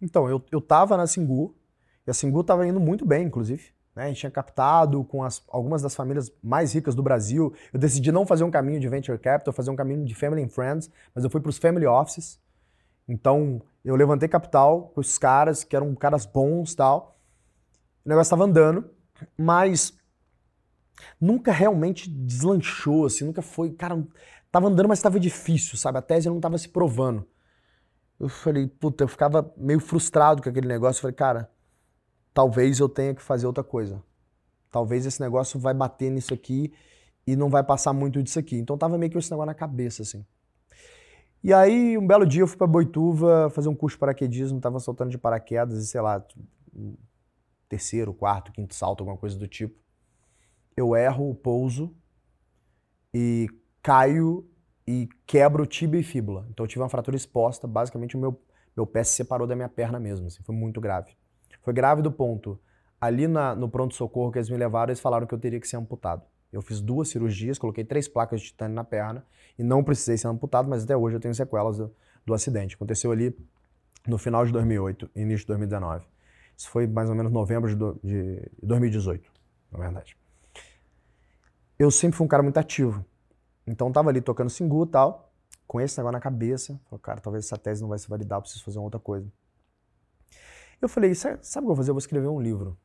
[0.00, 1.54] Então, eu, eu tava na Singu,
[2.06, 3.70] e a Singu estava indo muito bem, inclusive.
[3.94, 4.04] Né?
[4.04, 7.52] A gente tinha captado com as, algumas das famílias mais ricas do Brasil.
[7.72, 10.48] Eu decidi não fazer um caminho de venture capital, fazer um caminho de family and
[10.48, 12.40] friends, mas eu fui para os family offices.
[13.08, 17.17] Então, eu levantei capital com esses caras, que eram caras bons tal.
[18.08, 18.90] O negócio estava andando
[19.36, 19.94] mas
[21.20, 24.02] nunca realmente deslanchou, assim, nunca foi, cara,
[24.50, 25.98] tava andando, mas estava difícil, sabe?
[25.98, 27.26] A tese não estava se provando.
[28.18, 30.98] Eu falei, puta, eu ficava meio frustrado com aquele negócio.
[30.98, 31.50] Eu falei, cara,
[32.32, 34.02] talvez eu tenha que fazer outra coisa.
[34.70, 36.72] Talvez esse negócio vai bater nisso aqui
[37.26, 38.56] e não vai passar muito disso aqui.
[38.56, 40.24] Então tava meio que esse negócio na cabeça, assim.
[41.44, 44.80] E aí, um belo dia eu fui para Boituva fazer um curso de paraquedismo, tava
[44.80, 46.24] soltando de paraquedas e sei lá,
[47.68, 49.78] terceiro, quarto, quinto salto, alguma coisa do tipo.
[50.76, 51.94] Eu erro o pouso
[53.12, 53.48] e
[53.82, 54.48] caio
[54.86, 56.46] e quebro tibia e fíbula.
[56.50, 58.40] Então eu tive uma fratura exposta, basicamente o meu,
[58.76, 61.16] meu pé se separou da minha perna mesmo, assim, foi muito grave.
[61.62, 62.58] Foi grave do ponto,
[63.00, 65.76] ali na, no pronto-socorro que eles me levaram, eles falaram que eu teria que ser
[65.76, 66.22] amputado.
[66.52, 69.24] Eu fiz duas cirurgias, coloquei três placas de titânio na perna
[69.58, 71.94] e não precisei ser amputado, mas até hoje eu tenho sequelas do,
[72.24, 72.74] do acidente.
[72.74, 73.36] Aconteceu ali
[74.06, 76.06] no final de 2008, início de 2019.
[76.58, 79.30] Isso foi mais ou menos novembro de, do, de 2018,
[79.70, 80.16] na verdade.
[81.78, 83.04] Eu sempre fui um cara muito ativo.
[83.64, 85.32] Então tava ali tocando Singu e tal,
[85.68, 86.80] com esse negócio na cabeça.
[86.90, 89.30] Falei, cara, talvez essa tese não vai se validar, preciso fazer uma outra coisa.
[90.82, 91.90] Eu falei, sabe o que eu vou fazer?
[91.90, 92.76] Eu vou escrever um livro.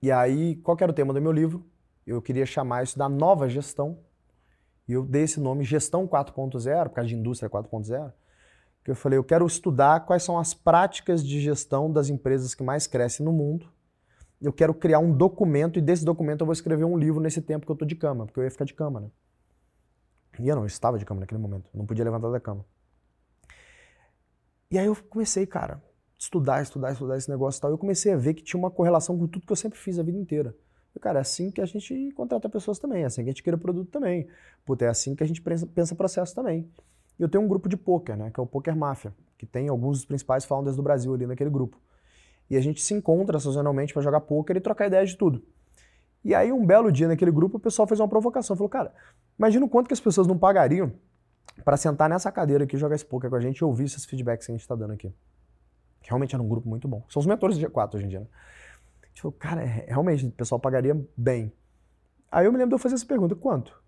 [0.00, 1.64] E aí, qual era o tema do meu livro?
[2.08, 3.98] eu queria chamar isso da nova gestão.
[4.88, 8.10] E eu dei esse nome Gestão 4.0, por causa de Indústria 4.0,
[8.90, 12.86] eu falei, eu quero estudar quais são as práticas de gestão das empresas que mais
[12.86, 13.70] crescem no mundo.
[14.40, 17.66] Eu quero criar um documento e desse documento eu vou escrever um livro nesse tempo
[17.66, 19.10] que eu tô de cama, porque eu ia ficar de cama, né?
[20.38, 22.64] E eu não, eu estava de cama naquele momento, não podia levantar da cama.
[24.70, 25.82] E aí eu comecei, cara,
[26.18, 27.70] estudar, estudar, estudar esse negócio e tal.
[27.70, 30.02] Eu comecei a ver que tinha uma correlação com tudo que eu sempre fiz a
[30.02, 30.54] vida inteira.
[31.00, 33.56] Cara, é assim que a gente contrata pessoas também, é assim que a gente cria
[33.56, 34.28] produto também.
[34.64, 36.68] Puta, é assim que a gente pensa processo também.
[37.18, 39.68] E eu tenho um grupo de poker, né, que é o Poker Mafia, que tem
[39.68, 41.76] alguns dos principais founders do Brasil ali naquele grupo.
[42.48, 45.42] E a gente se encontra sazonalmente para jogar poker e trocar ideias de tudo.
[46.24, 48.56] E aí, um belo dia naquele grupo, o pessoal fez uma provocação.
[48.56, 48.92] Falou, cara,
[49.38, 50.92] imagina o quanto que as pessoas não pagariam
[51.64, 54.46] para sentar nessa cadeira aqui, jogar esse poker com a gente e ouvir esses feedbacks
[54.46, 55.12] que a gente está dando aqui.
[56.02, 57.04] Realmente era um grupo muito bom.
[57.08, 58.26] São os mentores do G4 hoje em dia, né?
[59.02, 61.52] A gente falou, cara, é, realmente, o pessoal pagaria bem.
[62.30, 63.80] Aí eu me lembro de eu fazer essa pergunta, quanto?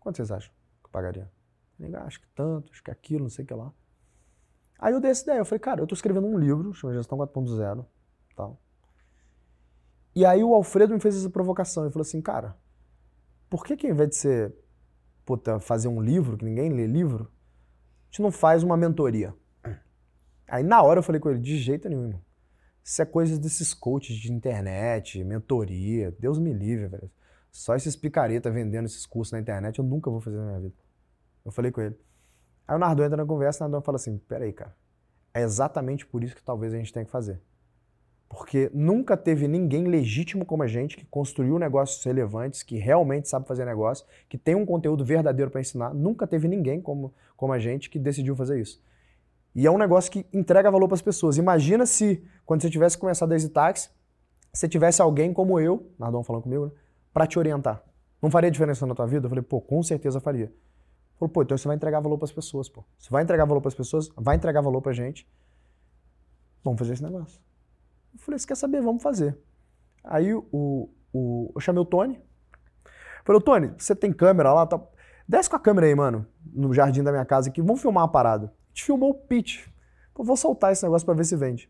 [0.00, 1.28] Quanto vocês acham que eu pagaria?
[1.78, 3.72] Eu ah, acho que tanto, acho que aquilo, não sei o que lá.
[4.78, 7.18] Aí eu dei essa ideia, eu falei, cara, eu tô escrevendo um livro, chama Gestão
[7.18, 7.84] 4.0,
[8.36, 8.60] tal.
[10.14, 12.56] E aí o Alfredo me fez essa provocação, ele falou assim, cara,
[13.48, 14.56] por que que ao invés de você
[15.24, 19.34] puta, fazer um livro, que ninguém lê livro, a gente não faz uma mentoria?
[20.48, 22.18] Aí na hora eu falei com ele, de jeito nenhum.
[22.82, 27.10] Isso é coisa desses coaches de internet, mentoria, Deus me livre, velho.
[27.50, 30.74] Só esses picareta vendendo esses cursos na internet, eu nunca vou fazer na minha vida.
[31.48, 31.98] Eu falei com ele.
[32.66, 34.76] Aí o Nardon entra na conversa e o Nardon fala assim, peraí, cara,
[35.32, 37.40] é exatamente por isso que talvez a gente tenha que fazer.
[38.28, 43.48] Porque nunca teve ninguém legítimo como a gente que construiu negócios relevantes, que realmente sabe
[43.48, 45.94] fazer negócio, que tem um conteúdo verdadeiro para ensinar.
[45.94, 48.82] Nunca teve ninguém como, como a gente que decidiu fazer isso.
[49.54, 51.38] E é um negócio que entrega valor para as pessoas.
[51.38, 53.50] Imagina se, quando você tivesse começado a Easy
[54.52, 56.72] você tivesse alguém como eu, Nardon falando comigo, né,
[57.12, 57.82] para te orientar.
[58.20, 59.24] Não faria diferença na tua vida?
[59.24, 60.52] Eu falei, pô, com certeza faria.
[61.18, 62.84] Falou, pô, então você vai entregar valor para as pessoas, pô.
[62.98, 65.28] Você vai entregar valor para as pessoas, vai entregar valor para a gente.
[66.62, 67.40] Vamos fazer esse negócio.
[68.12, 68.80] Eu falei, você quer saber?
[68.80, 69.36] Vamos fazer.
[70.04, 72.20] Aí o, o, eu chamei o Tony.
[73.24, 74.66] Falei, Tony, você tem câmera lá?
[74.66, 74.80] Tá...
[75.26, 77.60] Desce com a câmera aí, mano, no jardim da minha casa aqui.
[77.60, 79.66] Vamos filmar uma parada gente filmou o pitch.
[80.14, 81.68] Pô, vou soltar esse negócio para ver se vende.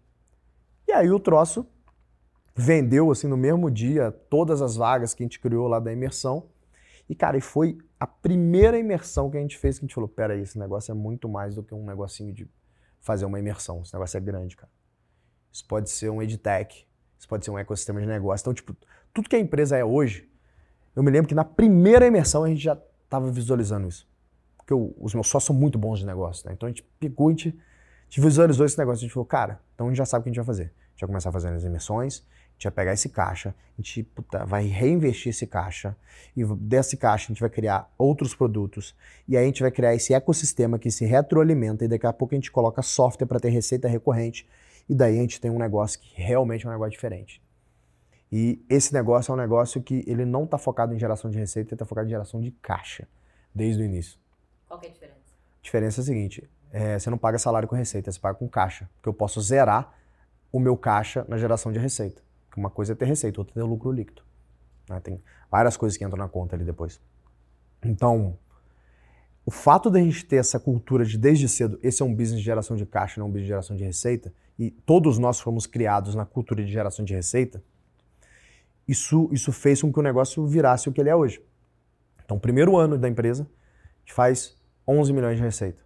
[0.87, 1.67] E aí o troço
[2.55, 6.49] vendeu assim no mesmo dia todas as vagas que a gente criou lá da imersão.
[7.09, 10.09] E cara, e foi a primeira imersão que a gente fez que a gente falou,
[10.09, 12.49] pera aí, esse negócio é muito mais do que um negocinho de
[13.01, 13.83] fazer uma imersão.
[13.83, 14.71] Esse negócio é grande, cara.
[15.53, 16.87] Isso pode ser um edtech,
[17.19, 18.45] isso pode ser um ecossistema de negócio.
[18.45, 18.77] Então, tipo,
[19.13, 20.31] tudo que a empresa é hoje,
[20.95, 24.09] eu me lembro que na primeira imersão a gente já estava visualizando isso
[24.69, 26.53] porque eu, os meus sócios são muito bons de negócio, né?
[26.53, 29.61] Então a gente pegou, a gente, a gente visualizou esse negócio, a gente falou, cara,
[29.75, 30.65] então a gente já sabe o que a gente vai fazer.
[30.65, 34.03] A gente vai começar fazendo as emissões, a gente vai pegar esse caixa, a gente
[34.03, 35.97] puta, vai reinvestir esse caixa,
[36.37, 38.97] e desse caixa a gente vai criar outros produtos,
[39.29, 42.35] e aí a gente vai criar esse ecossistema que se retroalimenta, e daqui a pouco
[42.35, 44.47] a gente coloca software para ter receita recorrente,
[44.89, 47.41] e daí a gente tem um negócio que realmente é um negócio diferente.
[48.31, 51.71] E esse negócio é um negócio que ele não está focado em geração de receita,
[51.71, 53.07] ele está focado em geração de caixa,
[53.55, 54.19] desde o início.
[54.67, 55.17] Qual é a diferença?
[55.17, 58.49] A diferença é a seguinte: é, você não paga salário com receita, você paga com
[58.49, 58.91] caixa.
[58.97, 59.95] Porque eu posso zerar
[60.53, 62.23] o meu caixa na geração de receita.
[62.57, 64.23] Uma coisa é ter receita, outra é ter lucro líquido.
[64.89, 65.01] Né?
[65.01, 67.01] Tem várias coisas que entram na conta ali depois.
[67.85, 68.39] Então,
[69.45, 72.45] o fato da gente ter essa cultura de desde cedo, esse é um business de
[72.45, 76.15] geração de caixa, não um business de geração de receita, e todos nós fomos criados
[76.15, 77.63] na cultura de geração de receita,
[78.87, 81.43] isso, isso fez com que o negócio virasse o que ele é hoje.
[82.25, 85.83] Então, primeiro ano da empresa, a gente faz 11 milhões de receita.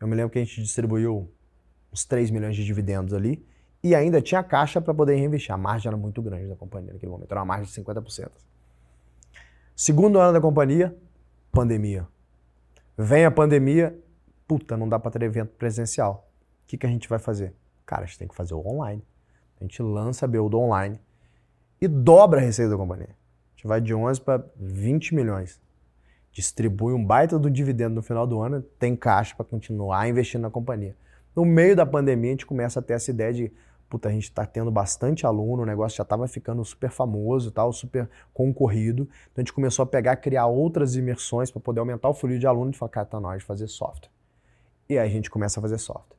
[0.00, 1.30] Eu me lembro que a gente distribuiu
[1.92, 3.44] uns 3 milhões de dividendos ali
[3.82, 5.52] e ainda tinha caixa para poder reinvestir.
[5.52, 8.30] A margem era muito grande da companhia naquele momento, era uma margem de 50%.
[9.74, 10.94] Segundo ano da companhia,
[11.50, 12.06] pandemia.
[12.96, 13.98] Vem a pandemia,
[14.46, 16.30] puta, não dá para ter evento presencial.
[16.64, 17.54] O que, que a gente vai fazer?
[17.86, 19.02] Cara, a gente tem que fazer o online.
[19.58, 21.00] A gente lança a Build online
[21.80, 23.08] e dobra a receita da companhia.
[23.08, 25.60] A gente vai de 11 para 20 milhões
[26.32, 30.50] distribui um baita do dividendo no final do ano, tem caixa para continuar investindo na
[30.50, 30.96] companhia.
[31.34, 33.52] No meio da pandemia, a gente começa a ter essa ideia de,
[33.90, 37.72] puta, a gente está tendo bastante aluno, o negócio já estava ficando super famoso, tal,
[37.72, 39.02] super concorrido.
[39.32, 42.46] Então a gente começou a pegar, criar outras imersões para poder aumentar o fluxo de
[42.46, 44.10] aluno e falar, cara, tá na hora de fazer software.
[44.88, 46.16] E aí a gente começa a fazer software.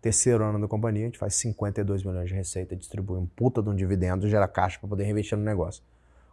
[0.00, 3.70] Terceiro ano da companhia, a gente faz 52 milhões de receita, distribui um puta de
[3.70, 5.82] um dividendo, gera caixa para poder reinvestir no negócio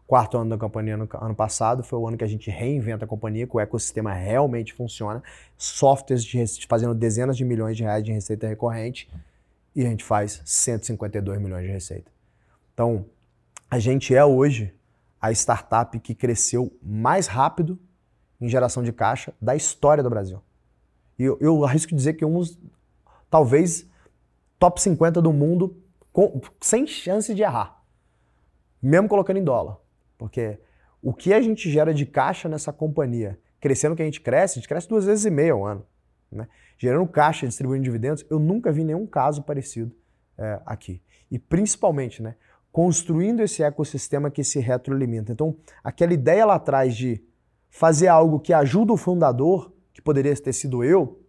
[0.09, 3.07] quarto ano da companhia no ano passado foi o ano que a gente reinventa a
[3.07, 5.21] companhia, que o ecossistema realmente funciona,
[5.55, 9.07] softwares de, fazendo dezenas de milhões de reais de receita recorrente
[9.75, 12.11] e a gente faz 152 milhões de receita.
[12.73, 13.05] Então,
[13.69, 14.73] a gente é hoje
[15.21, 17.77] a startup que cresceu mais rápido
[18.39, 20.41] em geração de caixa da história do Brasil.
[21.17, 22.57] E eu, eu arrisco dizer que uns,
[23.29, 23.85] talvez,
[24.57, 25.77] top 50 do mundo
[26.11, 27.83] com, sem chance de errar.
[28.81, 29.77] Mesmo colocando em dólar.
[30.17, 30.59] Porque
[31.01, 34.59] o que a gente gera de caixa nessa companhia, crescendo que a gente cresce, a
[34.59, 35.85] gente cresce duas vezes e meia ao ano.
[36.31, 36.47] Né?
[36.79, 39.93] Gerando caixa, distribuindo dividendos, eu nunca vi nenhum caso parecido
[40.37, 41.01] é, aqui.
[41.29, 42.35] E principalmente, né,
[42.71, 45.33] construindo esse ecossistema que se retroalimenta.
[45.33, 47.21] Então, aquela ideia lá atrás de
[47.69, 51.21] fazer algo que ajuda o fundador, que poderia ter sido eu,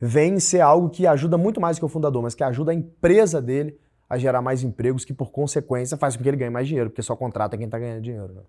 [0.00, 3.42] vem ser algo que ajuda muito mais que o fundador, mas que ajuda a empresa
[3.42, 3.78] dele
[4.08, 7.02] a gerar mais empregos, que por consequência faz com que ele ganhe mais dinheiro, porque
[7.02, 8.32] só contrata quem está ganhando dinheiro.
[8.32, 8.42] Né?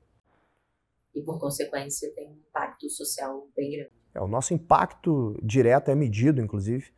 [1.14, 3.99] E por consequência tem um impacto social bem grande.
[4.14, 6.92] É, o nosso impacto direto é medido, inclusive.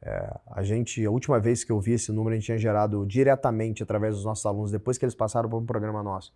[0.00, 3.04] É, a gente, a última vez que eu vi esse número, a gente tinha gerado
[3.06, 6.32] diretamente através dos nossos alunos, depois que eles passaram por um programa nosso,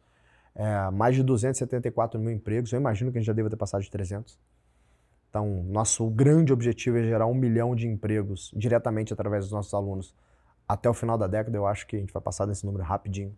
[0.54, 2.72] é, mais de 274 mil empregos.
[2.72, 4.38] Eu imagino que a gente já deva ter passado de 300.
[5.30, 10.14] Então, nosso grande objetivo é gerar um milhão de empregos diretamente através dos nossos alunos.
[10.68, 13.34] Até o final da década, eu acho que a gente vai passar desse número rapidinho.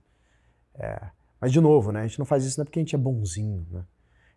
[0.74, 1.00] É,
[1.40, 2.98] mas, de novo, né, a gente não faz isso não é porque a gente é
[2.98, 3.64] bonzinho.
[3.70, 3.84] Né?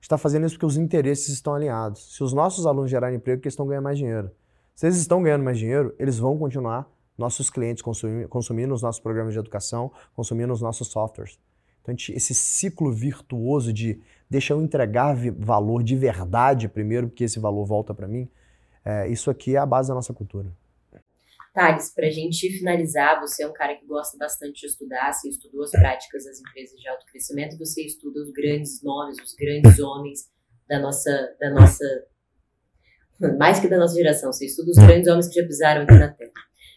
[0.07, 2.15] Gente está fazendo isso porque os interesses estão alinhados.
[2.15, 4.31] Se os nossos alunos gerarem emprego, eles estão ganhando mais dinheiro.
[4.73, 9.01] Se eles estão ganhando mais dinheiro, eles vão continuar, nossos clientes, consumindo, consumindo os nossos
[9.01, 11.37] programas de educação, consumindo os nossos softwares.
[11.81, 13.99] Então, esse ciclo virtuoso de
[14.29, 18.29] deixa eu entregar valor de verdade primeiro, porque esse valor volta para mim,
[18.85, 20.47] é, isso aqui é a base da nossa cultura.
[21.57, 25.27] Thales, para a gente finalizar, você é um cara que gosta bastante de estudar, você
[25.27, 29.79] estudou as práticas das empresas de alto crescimento, você estuda os grandes nomes, os grandes
[29.79, 30.29] homens
[30.69, 31.83] da nossa, da nossa,
[33.39, 36.13] mais que da nossa geração, você estuda os grandes homens que já pisaram aqui na
[36.13, 36.31] Terra.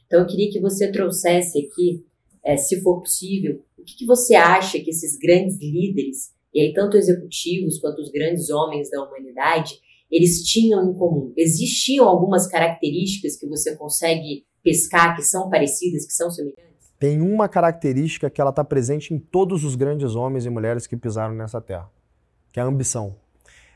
[0.06, 2.02] Então eu queria que você trouxesse aqui,
[2.42, 6.72] é, se for possível, o que, que você acha que esses grandes líderes, e aí
[6.72, 9.78] tanto executivos quanto os grandes homens da humanidade,
[10.10, 11.34] eles tinham em comum?
[11.36, 16.70] Existiam algumas características que você consegue pescar que são parecidas, que são semelhantes?
[16.98, 20.96] Tem uma característica que ela está presente em todos os grandes homens e mulheres que
[20.96, 21.88] pisaram nessa terra,
[22.52, 23.16] que é a ambição.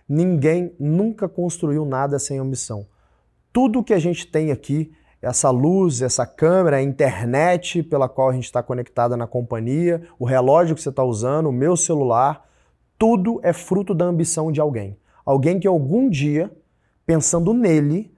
[0.08, 2.86] Ninguém nunca construiu nada sem ambição.
[3.52, 4.92] Tudo que a gente tem aqui
[5.24, 10.24] essa luz, essa câmera, a internet pela qual a gente está conectada na companhia, o
[10.26, 12.46] relógio que você está usando, o meu celular,
[12.98, 14.98] tudo é fruto da ambição de alguém.
[15.24, 16.50] Alguém que algum dia,
[17.06, 18.13] pensando nele,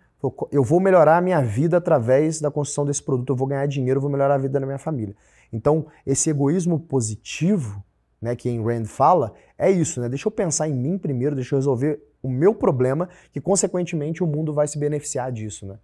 [0.50, 3.98] eu vou melhorar a minha vida através da construção desse produto, eu vou ganhar dinheiro,
[3.98, 5.14] eu vou melhorar a vida da minha família.
[5.52, 7.82] Então, esse egoísmo positivo,
[8.20, 10.08] né, que em Rand fala, é isso, né?
[10.08, 14.26] Deixa eu pensar em mim primeiro, deixa eu resolver o meu problema, que consequentemente o
[14.26, 15.78] mundo vai se beneficiar disso, né?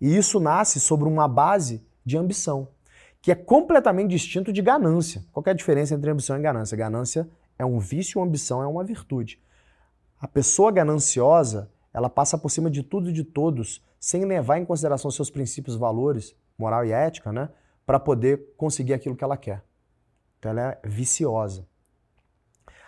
[0.00, 2.68] E isso nasce sobre uma base de ambição,
[3.20, 5.24] que é completamente distinto de ganância.
[5.32, 6.76] Qual é a diferença entre ambição e ganância?
[6.76, 7.28] Ganância
[7.58, 9.40] é um vício, ambição é uma virtude.
[10.20, 11.68] A pessoa gananciosa,
[11.98, 15.74] ela passa por cima de tudo e de todos, sem levar em consideração seus princípios,
[15.74, 17.50] valores, moral e ética, né,
[17.84, 19.64] para poder conseguir aquilo que ela quer.
[20.38, 21.66] Então ela é viciosa.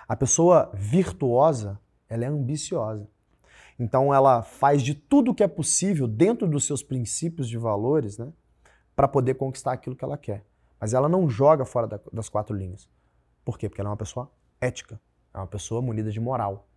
[0.06, 3.08] A pessoa virtuosa, ela é ambiciosa.
[3.76, 8.16] Então ela faz de tudo o que é possível dentro dos seus princípios de valores,
[8.16, 8.32] né,
[8.94, 10.44] para poder conquistar aquilo que ela quer.
[10.78, 12.88] Mas ela não joga fora da, das quatro linhas.
[13.44, 13.68] Por quê?
[13.68, 14.30] Porque ela é uma pessoa
[14.60, 15.00] ética,
[15.34, 16.69] é uma pessoa munida de moral.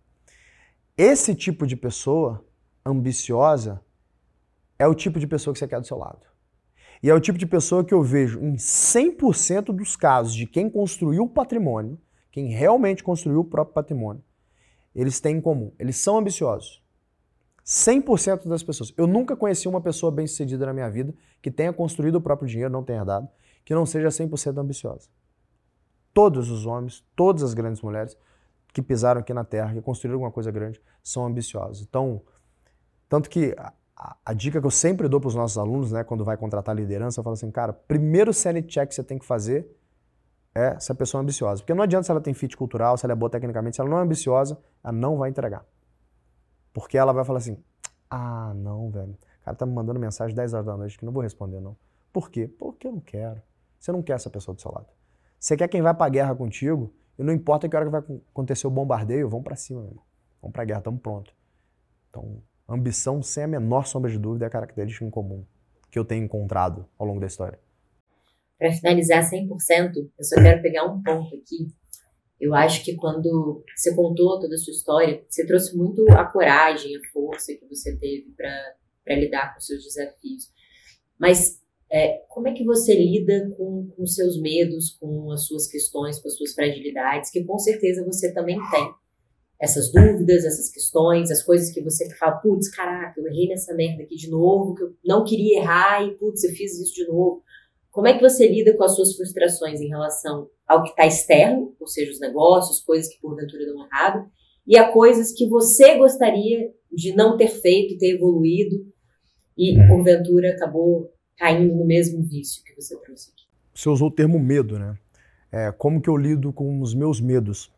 [0.96, 2.44] Esse tipo de pessoa
[2.86, 3.80] ambiciosa
[4.78, 6.24] é o tipo de pessoa que você quer do seu lado.
[7.02, 10.70] E é o tipo de pessoa que eu vejo em 100% dos casos de quem
[10.70, 11.98] construiu o patrimônio,
[12.30, 14.22] quem realmente construiu o próprio patrimônio,
[14.94, 15.72] eles têm em comum.
[15.80, 16.80] Eles são ambiciosos.
[17.66, 18.94] 100% das pessoas.
[18.96, 22.72] Eu nunca conheci uma pessoa bem-sucedida na minha vida que tenha construído o próprio dinheiro,
[22.72, 23.28] não tenha herdado,
[23.64, 25.08] que não seja 100% ambiciosa.
[26.12, 28.16] Todos os homens, todas as grandes mulheres
[28.74, 31.86] que pisaram aqui na Terra, que construíram alguma coisa grande, são ambiciosos.
[31.88, 32.20] Então,
[33.08, 36.24] tanto que a, a dica que eu sempre dou para os nossos alunos, né, quando
[36.24, 39.70] vai contratar liderança, eu falo assim, cara, primeiro sanity check que você tem que fazer
[40.52, 41.62] é se a pessoa é ambiciosa.
[41.62, 43.88] Porque não adianta se ela tem fit cultural, se ela é boa tecnicamente, se ela
[43.88, 45.64] não é ambiciosa, ela não vai entregar.
[46.72, 47.56] Porque ela vai falar assim:
[48.10, 49.12] ah, não, velho.
[49.40, 51.76] O cara tá me mandando mensagem 10 horas da noite que não vou responder, não.
[52.12, 52.48] Por quê?
[52.48, 53.40] Porque eu não quero.
[53.78, 54.88] Você não quer essa pessoa do seu lado.
[55.38, 58.00] Você quer quem vai pra guerra contigo, e não importa que hora que vai
[58.30, 60.02] acontecer o bombardeio, vamos para cima, meu
[60.40, 61.34] Vamos pra guerra, estamos prontos.
[62.10, 65.44] Então, ambição, sem a menor sombra de dúvida, é a característica em comum
[65.90, 67.58] que eu tenho encontrado ao longo da história.
[68.58, 69.48] Para finalizar 100%,
[69.96, 71.72] eu só quero pegar um ponto aqui
[72.40, 76.94] eu acho que quando você contou toda a sua história, você trouxe muito a coragem,
[76.96, 80.52] a força que você teve para lidar com seus desafios.
[81.18, 81.62] Mas
[81.94, 86.26] É, como é que você lida com os seus medos, com as suas questões, com
[86.26, 88.90] as suas fragilidades, que com certeza você também tem?
[89.62, 94.02] Essas dúvidas, essas questões, as coisas que você fala, putz, caraca, eu errei nessa merda
[94.02, 97.44] aqui de novo, que eu não queria errar e, putz, eu fiz isso de novo.
[97.92, 101.76] Como é que você lida com as suas frustrações em relação ao que está externo,
[101.78, 104.28] ou seja, os negócios, coisas que porventura dão errado,
[104.66, 108.84] e a coisas que você gostaria de não ter feito, ter evoluído,
[109.56, 109.86] e uhum.
[109.86, 113.44] porventura acabou caindo no mesmo vício que você trouxe aqui.
[113.74, 114.96] Você usou o termo medo, né?
[115.50, 117.72] É, como que eu lido com os meus medos?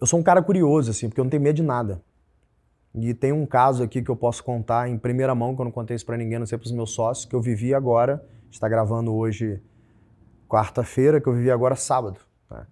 [0.00, 2.02] Eu sou um cara curioso, assim, porque eu não tenho medo de nada.
[2.94, 5.72] E tem um caso aqui que eu posso contar em primeira mão, que eu não
[5.72, 9.12] contei isso pra ninguém, não sei pros meus sócios, que eu vivi agora, está gravando
[9.12, 9.60] hoje
[10.48, 12.20] quarta-feira, que eu vivi agora sábado.
[12.48, 12.64] Né?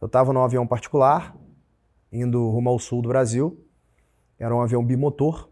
[0.00, 1.36] Eu estava num avião particular,
[2.12, 3.58] indo rumo ao sul do Brasil,
[4.38, 5.48] era um avião bimotor,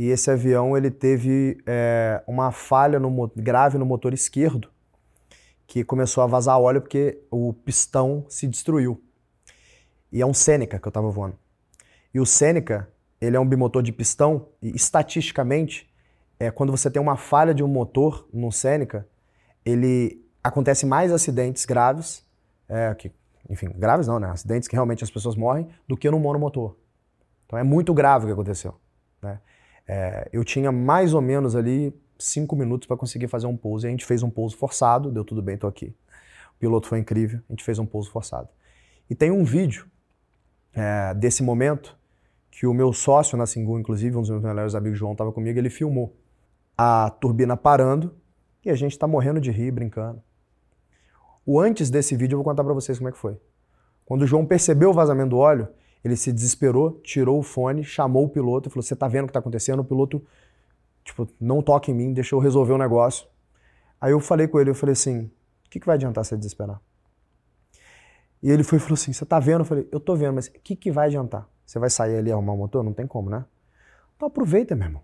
[0.00, 4.70] e esse avião ele teve é, uma falha no, grave no motor esquerdo,
[5.66, 8.98] que começou a vazar óleo porque o pistão se destruiu.
[10.10, 11.36] E é um Seneca que eu estava voando.
[12.14, 12.88] E o Seneca,
[13.20, 15.86] ele é um bimotor de pistão, e estatisticamente,
[16.38, 19.06] é, quando você tem uma falha de um motor no Seneca,
[19.66, 22.24] ele acontece mais acidentes graves,
[22.66, 23.12] é, que,
[23.50, 24.30] enfim, graves não, né?
[24.30, 26.74] Acidentes que realmente as pessoas morrem, do que no monomotor.
[27.44, 28.80] Então é muito grave o que aconteceu.
[29.20, 29.38] Né?
[29.92, 33.84] É, eu tinha mais ou menos ali cinco minutos para conseguir fazer um pouso.
[33.84, 35.92] E a gente fez um pouso forçado, deu tudo bem, estou aqui.
[36.54, 38.48] O piloto foi incrível, a gente fez um pouso forçado.
[39.08, 39.88] E tem um vídeo
[40.72, 41.98] é, desse momento
[42.52, 45.58] que o meu sócio na Singu, inclusive, um dos meus melhores amigos, João, estava comigo,
[45.58, 46.16] ele filmou
[46.78, 48.14] a turbina parando
[48.64, 50.22] e a gente está morrendo de rir, brincando.
[51.44, 53.36] O antes desse vídeo eu vou contar para vocês como é que foi.
[54.04, 55.66] Quando o João percebeu o vazamento do óleo,
[56.02, 59.26] ele se desesperou, tirou o fone, chamou o piloto e falou: Você tá vendo o
[59.26, 59.80] que tá acontecendo?
[59.80, 60.24] O piloto,
[61.04, 63.28] tipo, não toca em mim, deixa eu resolver o negócio.
[64.00, 65.24] Aí eu falei com ele, eu falei assim:
[65.66, 66.80] O que, que vai adiantar você desesperar?
[68.42, 69.60] E ele foi e falou assim: Você tá vendo?
[69.60, 71.46] Eu falei: Eu tô vendo, mas o que, que vai adiantar?
[71.66, 72.82] Você vai sair ali e arrumar o motor?
[72.82, 73.44] Não tem como, né?
[74.16, 75.02] Então aproveita, meu irmão.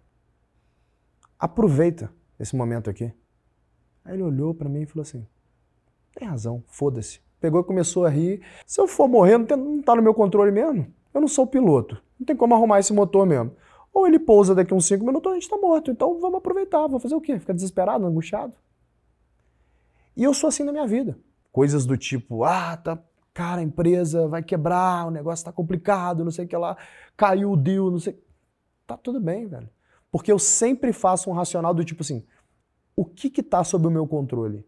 [1.38, 3.12] Aproveita esse momento aqui.
[4.04, 5.26] Aí ele olhou para mim e falou assim:
[6.14, 7.25] Tem razão, foda-se.
[7.46, 8.42] Pegou e começou a rir.
[8.66, 10.92] Se eu for morrer, não, tem, não tá no meu controle mesmo.
[11.14, 11.96] Eu não sou piloto.
[12.18, 13.52] Não tem como arrumar esse motor mesmo.
[13.94, 15.88] Ou ele pousa daqui uns 5 minutos a gente tá morto.
[15.88, 16.88] Então vamos aproveitar.
[16.88, 17.38] Vou fazer o quê?
[17.38, 18.52] Ficar desesperado, angustiado?
[20.16, 21.16] E eu sou assim na minha vida.
[21.52, 22.98] Coisas do tipo, ah, tá,
[23.32, 26.76] cara, a empresa vai quebrar, o negócio tá complicado, não sei o que lá,
[27.16, 28.20] caiu o deal, não sei.
[28.88, 29.70] Tá tudo bem, velho.
[30.10, 32.24] Porque eu sempre faço um racional do tipo assim,
[32.96, 34.66] o que que tá sob o meu controle?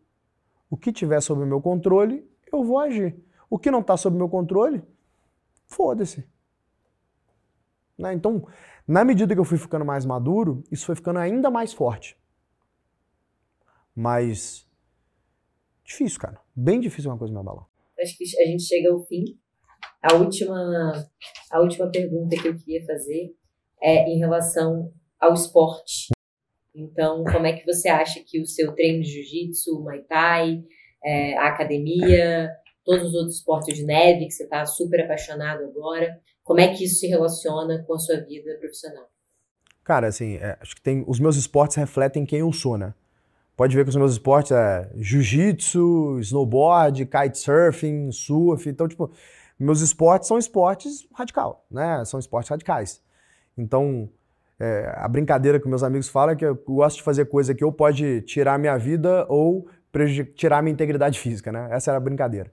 [0.70, 3.16] O que tiver sob o meu controle, eu vou agir.
[3.50, 4.82] O que não está sob meu controle,
[5.66, 6.26] foda-se.
[7.96, 8.12] Né?
[8.12, 8.46] Então,
[8.86, 12.16] na medida que eu fui ficando mais maduro, isso foi ficando ainda mais forte.
[13.94, 14.66] Mas
[15.84, 16.40] difícil, cara.
[16.54, 17.66] Bem difícil uma coisa me abalar.
[18.00, 19.24] Acho que a gente chega ao fim.
[20.00, 21.10] A última,
[21.50, 23.34] a última pergunta que eu queria fazer
[23.82, 26.08] é em relação ao esporte.
[26.74, 30.62] Então, como é que você acha que o seu treino de jiu-jitsu, muay thai,
[31.04, 32.50] é, a academia,
[32.84, 36.18] todos os outros esportes de neve que você está super apaixonado agora.
[36.42, 39.06] Como é que isso se relaciona com a sua vida profissional?
[39.84, 42.94] Cara, assim, é, acho que tem os meus esportes refletem quem eu sou, né?
[43.56, 48.68] Pode ver que os meus esportes é jiu-jitsu, snowboard, kitesurfing, surf.
[48.68, 49.10] Então, tipo,
[49.58, 52.04] meus esportes são esportes radical, né?
[52.04, 53.02] São esportes radicais.
[53.56, 54.08] Então,
[54.60, 57.64] é, a brincadeira que meus amigos falam é que eu gosto de fazer coisa que
[57.64, 59.68] ou pode tirar minha vida ou
[60.34, 61.68] tirar minha integridade física, né?
[61.70, 62.50] Essa era a brincadeira.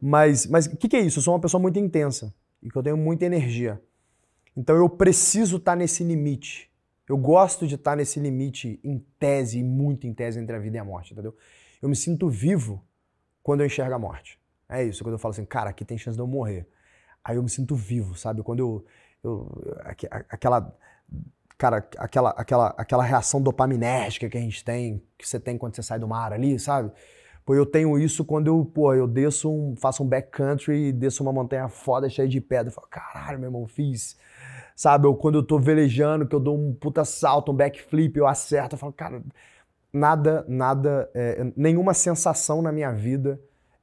[0.00, 1.18] Mas o mas, que, que é isso?
[1.18, 2.32] Eu sou uma pessoa muito intensa
[2.62, 3.80] e que eu tenho muita energia.
[4.56, 6.70] Então eu preciso estar tá nesse limite.
[7.08, 10.76] Eu gosto de estar tá nesse limite em tese, muito em tese, entre a vida
[10.76, 11.34] e a morte, entendeu?
[11.80, 12.84] Eu me sinto vivo
[13.42, 14.38] quando eu enxergo a morte.
[14.68, 16.66] É isso, quando eu falo assim, cara, aqui tem chance de eu morrer.
[17.24, 18.42] Aí eu me sinto vivo, sabe?
[18.42, 18.84] Quando eu.
[19.22, 19.48] eu
[20.28, 20.74] aquela
[21.58, 25.82] cara, aquela, aquela, aquela reação dopaminérgica que a gente tem, que você tem quando você
[25.82, 26.92] sai do mar ali, sabe?
[27.44, 31.32] Pô, eu tenho isso quando eu, pô, eu desço um, faço um backcountry, desço uma
[31.32, 34.16] montanha foda cheia de pedra, eu falo, caralho, meu irmão, fiz.
[34.76, 38.28] Sabe, ou quando eu tô velejando, que eu dou um puta salto, um backflip, eu
[38.28, 39.22] acerto, eu falo, cara,
[39.92, 43.40] nada, nada, é, nenhuma sensação na minha vida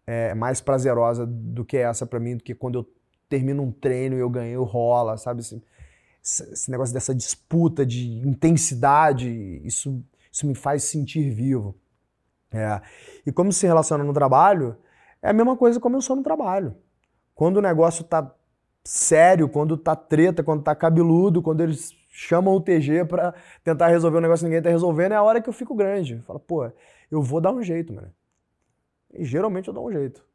[0.07, 2.89] é mais prazerosa do que essa para mim, do que quando eu
[3.27, 5.41] termino um treino e eu ganhei o rola, sabe?
[5.41, 5.61] Assim,
[6.25, 9.29] esse negócio dessa disputa de intensidade,
[9.63, 11.75] isso, isso me faz sentir vivo.
[12.51, 12.81] É.
[13.25, 14.75] E como se relaciona no trabalho,
[15.21, 16.75] é a mesma coisa como eu sou no trabalho.
[17.35, 18.33] Quando o negócio tá
[18.83, 23.33] sério, quando tá treta, quando tá cabeludo, quando eles chamam o TG para
[23.63, 26.19] tentar resolver um negócio que ninguém tá resolvendo, é a hora que eu fico grande.
[26.25, 26.71] Fala, pô,
[27.11, 28.11] eu vou dar um jeito, mano.
[29.13, 30.25] E geralmente eu dou um jeito.